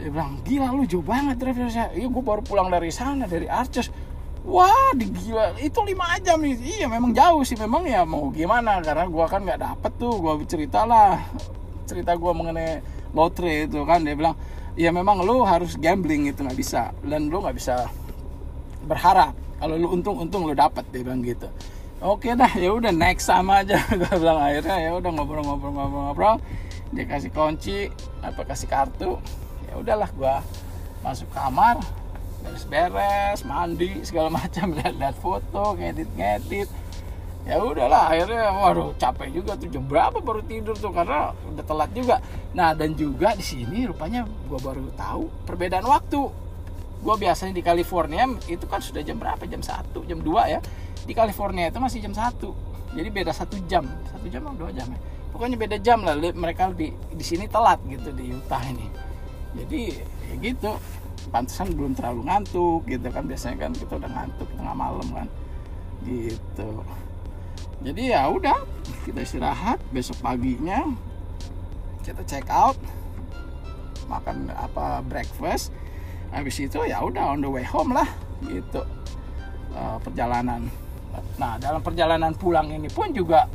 Dia 0.00 0.08
bilang 0.08 0.40
gila 0.40 0.72
lu 0.72 0.88
jauh 0.88 1.04
banget 1.04 1.36
driver 1.36 1.68
saya 1.68 1.92
iya 1.92 2.08
gue 2.08 2.22
baru 2.24 2.40
pulang 2.40 2.72
dari 2.72 2.88
sana 2.88 3.28
dari 3.28 3.44
Arches 3.44 3.92
Wah, 4.42 4.90
gila 4.98 5.54
itu 5.62 5.78
lima 5.86 6.18
jam 6.18 6.42
nih. 6.42 6.82
Iya, 6.82 6.86
memang 6.90 7.14
jauh 7.14 7.46
sih. 7.46 7.54
Memang 7.54 7.86
ya 7.86 8.02
mau 8.02 8.26
gimana? 8.34 8.82
Karena 8.82 9.06
gua 9.06 9.30
kan 9.30 9.46
nggak 9.46 9.60
dapet 9.62 9.92
tuh. 10.02 10.18
Gua 10.18 10.34
cerita 10.42 10.82
lah 10.82 11.22
cerita 11.86 12.18
gua 12.18 12.34
mengenai 12.34 12.82
lotre 13.14 13.70
itu 13.70 13.86
kan. 13.86 14.02
Dia 14.02 14.18
bilang, 14.18 14.34
ya 14.74 14.90
memang 14.90 15.22
lu 15.22 15.46
harus 15.46 15.78
gambling 15.78 16.26
itu 16.26 16.42
nggak 16.42 16.58
bisa. 16.58 16.90
Dan 17.06 17.30
lu 17.30 17.38
nggak 17.38 17.54
bisa 17.54 17.86
berharap. 18.90 19.30
Kalau 19.62 19.78
lu 19.78 19.94
untung-untung 19.94 20.42
lu 20.50 20.58
dapet 20.58 20.82
dia 20.90 21.06
bilang 21.06 21.22
gitu. 21.22 21.46
Oke 22.02 22.34
dah, 22.34 22.50
ya 22.58 22.74
udah 22.74 22.90
next 22.90 23.30
sama 23.30 23.62
aja. 23.62 23.78
gua 24.00 24.10
bilang 24.18 24.42
akhirnya 24.42 24.76
ya 24.82 24.90
udah 24.98 25.10
ngobrol-ngobrol-ngobrol-ngobrol. 25.22 26.42
Dia 26.90 27.06
kasih 27.06 27.30
kunci, 27.30 27.94
apa 28.26 28.42
kasih 28.42 28.66
kartu. 28.66 29.22
Ya 29.70 29.78
udahlah 29.78 30.10
gua 30.18 30.42
masuk 31.06 31.30
kamar 31.30 31.78
beres-beres 32.42 33.46
mandi 33.46 34.02
segala 34.02 34.28
macam 34.28 34.70
lihat-lihat 34.76 35.16
foto 35.16 35.78
ngedit-ngedit. 35.78 36.68
Ya 37.42 37.58
udahlah 37.58 38.14
akhirnya 38.14 38.54
waduh 38.54 38.94
capek 38.94 39.34
juga 39.34 39.58
tuh 39.58 39.66
jam 39.66 39.82
berapa 39.82 40.22
baru 40.22 40.46
tidur 40.46 40.78
tuh 40.78 40.94
karena 40.94 41.34
udah 41.34 41.64
telat 41.66 41.90
juga. 41.90 42.22
Nah 42.54 42.70
dan 42.70 42.94
juga 42.94 43.34
di 43.34 43.42
sini 43.42 43.82
rupanya 43.86 44.22
gue 44.26 44.60
baru 44.62 44.86
tahu 44.94 45.26
perbedaan 45.46 45.82
waktu. 45.86 46.30
Gue 47.02 47.14
biasanya 47.18 47.50
di 47.50 47.66
California 47.66 48.30
itu 48.46 48.62
kan 48.70 48.78
sudah 48.78 49.02
jam 49.02 49.18
berapa? 49.18 49.42
Jam 49.50 49.58
satu 49.58 50.06
jam 50.06 50.22
2 50.22 50.54
ya. 50.54 50.62
Di 51.02 51.18
California 51.18 51.66
itu 51.66 51.82
masih 51.82 51.98
jam 51.98 52.14
satu. 52.14 52.54
Jadi 52.94 53.08
beda 53.10 53.34
satu 53.34 53.58
jam. 53.66 53.90
Satu 54.06 54.26
jam 54.30 54.46
atau 54.46 54.68
dua 54.68 54.70
jam 54.70 54.86
ya? 54.86 55.00
Pokoknya 55.34 55.56
beda 55.58 55.76
jam 55.80 56.04
lah 56.04 56.14
mereka 56.14 56.70
di 56.70 56.92
di 56.92 57.24
sini 57.24 57.48
telat 57.48 57.80
gitu 57.88 58.12
di 58.14 58.30
Utah 58.30 58.62
ini. 58.68 58.86
Jadi 59.58 59.80
ya 60.30 60.34
gitu 60.38 60.70
pantesan 61.32 61.72
belum 61.72 61.96
terlalu 61.96 62.28
ngantuk 62.28 62.84
gitu 62.84 63.08
kan. 63.08 63.24
Biasanya 63.24 63.56
kan 63.56 63.72
kita 63.72 63.92
udah 63.96 64.10
ngantuk 64.12 64.48
tengah 64.52 64.76
malam 64.76 65.08
kan 65.10 65.28
gitu. 66.04 66.70
Jadi 67.82 68.02
ya 68.12 68.28
udah 68.28 68.62
kita 69.08 69.24
istirahat. 69.24 69.80
Besok 69.90 70.20
paginya 70.20 70.92
kita 72.04 72.22
check 72.28 72.46
out 72.52 72.76
makan 74.06 74.52
apa 74.52 75.00
breakfast. 75.08 75.72
Habis 76.30 76.68
itu 76.68 76.78
ya 76.84 77.00
udah 77.00 77.32
on 77.32 77.40
the 77.40 77.48
way 77.48 77.64
home 77.64 77.96
lah 77.96 78.06
gitu. 78.44 78.84
Uh, 79.72 79.96
perjalanan. 80.04 80.68
Nah 81.40 81.56
dalam 81.56 81.80
perjalanan 81.80 82.36
pulang 82.36 82.68
ini 82.68 82.92
pun 82.92 83.08
juga 83.12 83.48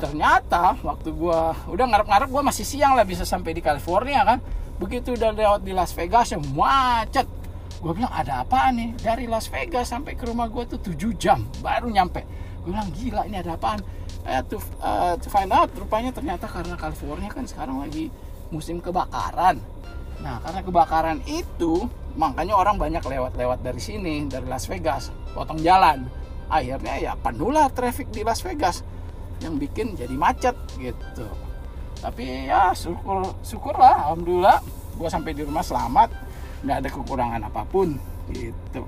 ternyata 0.00 0.80
waktu 0.80 1.12
gua 1.12 1.52
udah 1.68 1.84
ngarep-ngarep 1.84 2.28
gua 2.32 2.40
masih 2.40 2.64
siang 2.64 2.96
lah 2.96 3.04
bisa 3.04 3.28
sampai 3.28 3.52
di 3.52 3.60
California 3.60 4.24
kan 4.24 4.40
begitu 4.80 5.12
udah 5.12 5.36
lewat 5.36 5.60
di 5.60 5.76
Las 5.76 5.92
Vegas 5.92 6.32
yang 6.32 6.40
macet. 6.56 7.28
Gue 7.84 7.92
bilang 7.92 8.12
ada 8.12 8.40
apa 8.40 8.72
nih? 8.72 8.96
Dari 8.96 9.28
Las 9.28 9.52
Vegas 9.52 9.92
sampai 9.92 10.16
ke 10.16 10.24
rumah 10.24 10.48
gue 10.48 10.64
tuh 10.64 10.80
7 10.80 10.96
jam 11.20 11.44
baru 11.60 11.92
nyampe. 11.92 12.24
Gue 12.64 12.72
bilang 12.72 12.88
gila 12.96 13.28
ini 13.28 13.36
ada 13.36 13.60
apaan? 13.60 13.84
Eh 14.24 14.40
to, 14.48 14.56
uh, 14.80 15.16
to 15.20 15.28
find 15.28 15.52
out 15.52 15.68
rupanya 15.76 16.12
ternyata 16.12 16.48
karena 16.48 16.76
California 16.80 17.28
kan 17.28 17.44
sekarang 17.44 17.84
lagi 17.84 18.08
musim 18.48 18.80
kebakaran. 18.80 19.60
Nah 20.24 20.40
karena 20.44 20.60
kebakaran 20.64 21.18
itu 21.28 21.88
makanya 22.16 22.56
orang 22.56 22.76
banyak 22.80 23.04
lewat-lewat 23.04 23.60
dari 23.60 23.80
sini 23.80 24.28
dari 24.28 24.48
Las 24.48 24.64
Vegas 24.64 25.12
potong 25.36 25.60
jalan. 25.60 26.08
Akhirnya 26.48 26.96
ya 27.00 27.12
penuh 27.20 27.52
lah 27.52 27.68
traffic 27.68 28.08
di 28.12 28.24
Las 28.24 28.40
Vegas 28.44 28.80
yang 29.40 29.56
bikin 29.56 29.96
jadi 29.96 30.12
macet 30.12 30.56
gitu 30.76 31.49
tapi 32.00 32.48
ya 32.48 32.72
syukur 32.72 33.24
syukurlah 33.44 34.08
alhamdulillah. 34.08 34.58
Gue 34.96 35.08
sampai 35.08 35.32
di 35.36 35.44
rumah 35.44 35.64
selamat. 35.64 36.12
Nggak 36.64 36.76
ada 36.76 36.88
kekurangan 36.92 37.40
apa 37.46 37.62
pun 37.64 37.96
gitu. 38.32 38.84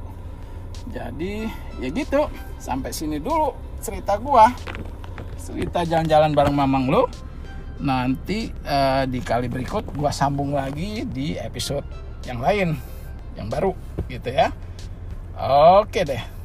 Jadi 0.92 1.48
ya 1.80 1.88
gitu. 1.92 2.28
Sampai 2.56 2.90
sini 2.92 3.20
dulu 3.20 3.52
cerita 3.84 4.16
gue 4.16 4.44
cerita 5.42 5.82
jalan-jalan 5.82 6.32
bareng 6.32 6.54
mamang 6.54 6.86
lo 6.86 7.10
nanti 7.82 8.54
uh, 8.62 9.02
di 9.10 9.18
kali 9.18 9.50
berikut 9.50 9.90
gue 9.90 10.10
sambung 10.14 10.54
lagi 10.54 11.02
di 11.02 11.34
episode 11.34 11.82
yang 12.22 12.38
lain 12.38 12.78
yang 13.34 13.50
baru 13.50 13.74
gitu 14.06 14.30
ya. 14.30 14.54
Oke 15.82 16.06
deh 16.06 16.41